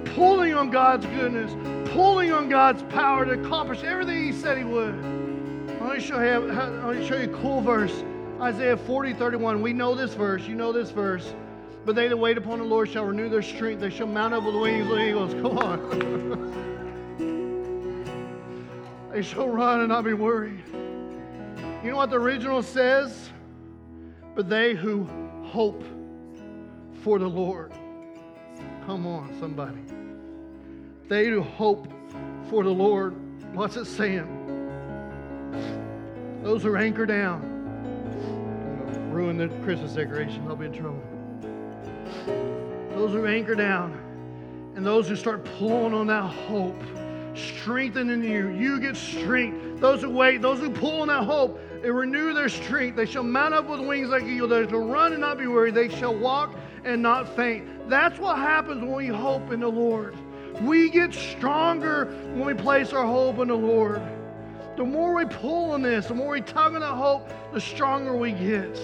pulling 0.05 0.55
on 0.55 0.71
God's 0.71 1.07
goodness, 1.07 1.53
pulling 1.93 2.33
on 2.33 2.49
God's 2.49 2.83
power 2.85 3.25
to 3.25 3.33
accomplish 3.33 3.83
everything 3.85 4.25
He 4.25 4.33
said 4.33 4.59
He 4.59 4.65
would. 4.65 4.95
Want 5.81 5.95
to 5.95 6.01
show 6.01 6.21
you, 6.21 7.07
show 7.07 7.17
you 7.17 7.33
a 7.33 7.39
cool 7.41 7.61
verse. 7.61 8.05
Isaiah 8.41 8.77
40, 8.77 9.15
31. 9.15 9.63
We 9.63 9.73
know 9.73 9.95
this 9.95 10.15
verse. 10.15 10.47
You 10.47 10.55
know 10.55 10.73
this 10.73 10.91
verse. 10.91 11.35
But 11.85 11.95
they 11.95 12.09
that 12.09 12.17
wait 12.17 12.37
upon 12.37 12.59
the 12.59 12.65
Lord 12.65 12.91
shall 12.91 13.05
renew 13.05 13.29
their 13.29 13.43
strength. 13.43 13.81
They 13.81 13.91
shall 13.91 14.07
mount 14.07 14.35
up 14.35 14.45
with 14.45 14.55
wings 14.55 14.91
of 14.91 14.99
eagles. 14.99 15.33
Come 15.35 15.59
on. 15.59 15.81
they 19.13 19.23
shall 19.23 19.49
run 19.49 19.81
and 19.81 19.89
not 19.89 20.05
be 20.05 20.13
worried. 20.13 20.63
You 21.83 21.91
know 21.91 21.97
what 21.97 22.11
the 22.11 22.17
original 22.17 22.63
says? 22.63 23.31
But 24.35 24.49
they 24.49 24.75
who 24.75 25.09
hope 25.45 25.83
for 27.03 27.19
the 27.19 27.29
Lord. 27.29 27.73
Come 28.91 29.07
on, 29.07 29.33
somebody. 29.39 29.79
They 31.09 31.29
who 31.29 31.43
hope 31.43 31.87
for 32.49 32.65
the 32.65 32.71
Lord. 32.71 33.15
What's 33.55 33.77
it 33.77 33.85
saying? 33.85 34.27
those 36.43 36.65
who 36.65 36.75
anchor 36.75 37.07
down. 37.07 37.41
Ruin 39.13 39.37
the 39.37 39.47
Christmas 39.63 39.93
decoration, 39.93 40.45
they'll 40.45 40.57
be 40.57 40.67
in 40.67 40.73
trouble. 40.73 41.01
Those 42.97 43.13
who 43.13 43.27
anchor 43.27 43.55
down 43.55 43.93
and 44.75 44.85
those 44.85 45.07
who 45.07 45.15
start 45.15 45.45
pulling 45.57 45.95
on 45.95 46.09
that 46.09 46.25
hope, 46.25 46.83
strengthening 47.37 48.25
you. 48.25 48.49
You 48.49 48.81
get 48.81 48.97
strength. 48.97 49.81
Those 49.81 50.03
who 50.03 50.11
wait, 50.11 50.43
those 50.43 50.59
who 50.59 50.69
pull 50.69 51.03
on 51.03 51.09
that 51.09 51.23
hope, 51.23 51.61
they 51.81 51.93
renew 51.93 52.35
their 52.35 52.49
strength. 52.49 52.97
They 52.97 53.07
shall 53.07 53.23
mount 53.23 53.55
up 53.55 53.69
with 53.69 53.79
wings 53.79 54.09
like 54.09 54.25
eagles. 54.25 54.51
They 54.51 54.67
shall 54.69 54.81
run 54.81 55.13
and 55.13 55.21
not 55.21 55.39
be 55.39 55.47
weary. 55.47 55.71
They 55.71 55.89
shall 55.89 56.17
walk 56.17 56.57
and 56.85 57.03
not 57.03 57.35
faint. 57.37 57.89
That's 57.89 58.19
what 58.19 58.39
happens 58.39 58.83
when 58.83 58.93
we 58.93 59.09
hope 59.09 59.53
in 59.53 59.61
the 59.61 59.69
Lord. 59.69 60.17
We 60.63 60.91
get 60.91 61.15
stronger 61.15 62.07
when 62.35 62.45
we 62.45 62.55
place 62.55 62.93
our 62.93 63.07
hope 63.07 63.39
in 63.39 63.49
the 63.49 63.55
Lord. 63.55 64.03
The 64.77 64.85
more 64.85 65.15
we 65.15 65.25
pull 65.25 65.73
on 65.73 65.83
this, 65.83 66.07
the 66.07 66.15
more 66.15 66.33
we 66.33 66.41
tug 66.41 66.75
on 66.75 66.81
that 66.81 66.95
hope, 66.95 67.31
the 67.53 67.61
stronger 67.61 68.17
we 68.17 68.33
get. 68.33 68.79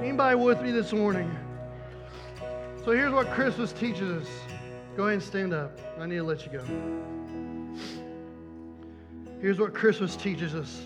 Anybody 0.00 0.36
with 0.36 0.62
me 0.62 0.70
this 0.70 0.92
morning? 0.92 1.30
So 2.84 2.92
here's 2.92 3.12
what 3.12 3.30
Christmas 3.32 3.72
teaches 3.72 4.22
us. 4.22 4.28
Go 4.96 5.04
ahead 5.04 5.14
and 5.14 5.22
stand 5.22 5.52
up. 5.52 5.78
I 5.98 6.06
need 6.06 6.16
to 6.16 6.22
let 6.22 6.44
you 6.46 6.52
go. 6.52 6.64
Here's 9.40 9.60
what 9.60 9.74
Christmas 9.74 10.16
teaches 10.16 10.54
us. 10.54 10.82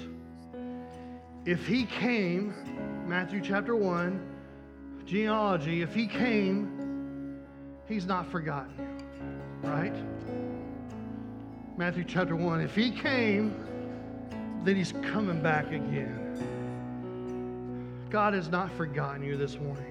If 1.45 1.67
he 1.67 1.87
came, 1.87 2.55
Matthew 3.07 3.41
chapter 3.41 3.75
1, 3.75 4.32
genealogy, 5.07 5.83
if 5.83 5.95
he 5.95 6.07
came, 6.07 7.41
he's 7.89 8.07
not 8.07 8.31
forgotten 8.31 8.73
you, 8.79 9.69
right? 9.69 9.95
Matthew 11.77 12.05
chapter 12.05 12.37
1, 12.37 12.61
if 12.61 12.75
he 12.75 12.91
came, 12.91 13.55
then 14.65 14.77
he's 14.77 14.93
coming 15.13 15.43
back 15.43 15.67
again. 15.69 16.19
God 18.11 18.35
has 18.35 18.49
not 18.49 18.71
forgotten 18.73 19.23
you 19.23 19.37
this 19.37 19.59
morning. 19.59 19.87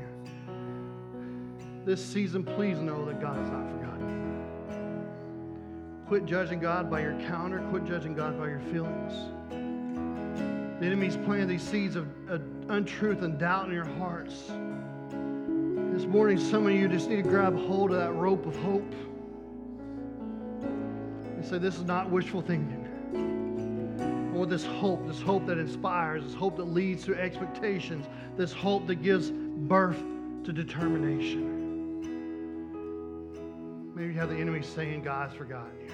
This 1.83 2.05
season, 2.05 2.43
please 2.43 2.77
know 2.77 3.05
that 3.05 3.19
God 3.19 3.37
has 3.37 3.49
not 3.49 3.67
forgotten 3.71 4.09
you. 4.09 6.07
Quit 6.07 6.25
judging 6.25 6.59
God 6.59 6.89
by 6.89 7.01
your 7.01 7.13
calendar, 7.21 7.65
quit 7.71 7.85
judging 7.85 8.13
God 8.13 8.39
by 8.39 8.47
your 8.47 8.59
feelings. 8.71 9.13
The 10.79 10.85
enemy's 10.85 11.17
planting 11.17 11.47
these 11.47 11.63
seeds 11.63 11.95
of, 11.95 12.07
of 12.29 12.41
untruth 12.69 13.23
and 13.23 13.39
doubt 13.39 13.67
in 13.67 13.73
your 13.73 13.85
hearts. 13.85 14.51
This 15.91 16.05
morning, 16.05 16.39
some 16.39 16.65
of 16.67 16.71
you 16.71 16.87
just 16.87 17.09
need 17.09 17.17
to 17.17 17.21
grab 17.21 17.53
hold 17.53 17.91
of 17.91 17.97
that 17.97 18.13
rope 18.13 18.45
of 18.45 18.55
hope 18.55 18.93
and 20.63 21.45
say, 21.45 21.57
This 21.57 21.75
is 21.75 21.83
not 21.83 22.09
wishful 22.09 22.41
thinking. 22.41 22.87
Or 24.33 24.45
this 24.45 24.65
hope, 24.65 25.05
this 25.05 25.19
hope 25.19 25.45
that 25.47 25.57
inspires, 25.57 26.23
this 26.23 26.33
hope 26.33 26.55
that 26.55 26.63
leads 26.63 27.03
to 27.05 27.15
expectations, 27.15 28.05
this 28.37 28.53
hope 28.53 28.87
that 28.87 29.03
gives 29.03 29.31
birth 29.31 30.01
to 30.45 30.53
determination. 30.53 31.59
Maybe 33.93 34.13
you 34.13 34.19
have 34.19 34.29
the 34.29 34.37
enemy 34.37 34.61
saying, 34.61 35.03
God's 35.03 35.35
forgotten 35.35 35.73
you. 35.81 35.91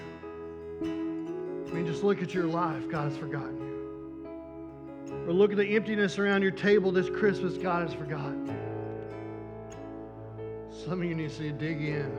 I 1.68 1.74
mean, 1.74 1.86
just 1.86 2.04
look 2.04 2.22
at 2.22 2.32
your 2.32 2.46
life, 2.46 2.88
God's 2.88 3.16
forgotten 3.16 3.58
you. 3.58 5.24
Or 5.26 5.32
look 5.32 5.50
at 5.50 5.56
the 5.56 5.74
emptiness 5.74 6.20
around 6.20 6.42
your 6.42 6.52
table 6.52 6.92
this 6.92 7.10
Christmas, 7.10 7.58
God 7.58 7.82
has 7.88 7.92
forgotten 7.94 8.46
you. 8.46 8.57
Some 10.88 11.02
of 11.02 11.06
you 11.06 11.14
need 11.14 11.30
to 11.32 11.52
dig 11.52 11.82
in. 11.82 12.10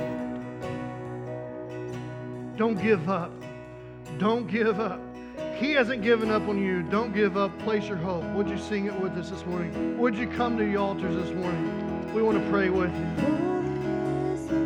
Don't 2.63 2.81
give 2.81 3.09
up. 3.09 3.33
Don't 4.19 4.47
give 4.47 4.79
up. 4.79 5.01
He 5.57 5.73
hasn't 5.73 6.01
given 6.01 6.31
up 6.31 6.47
on 6.47 6.63
you. 6.63 6.85
Don't 6.85 7.13
give 7.13 7.37
up. 7.37 7.59
Place 7.59 7.89
your 7.89 7.97
hope. 7.97 8.23
Would 8.37 8.49
you 8.49 8.57
sing 8.57 8.87
it 8.87 8.95
with 9.01 9.19
us 9.19 9.31
this 9.31 9.45
morning? 9.47 9.99
Would 9.99 10.15
you 10.15 10.29
come 10.29 10.57
to 10.59 10.65
the 10.65 10.77
altars 10.77 11.17
this 11.17 11.35
morning? 11.35 12.15
We 12.15 12.23
want 12.23 12.41
to 12.41 12.51
pray 12.51 12.69
with 12.69 12.95
you. 12.95 13.62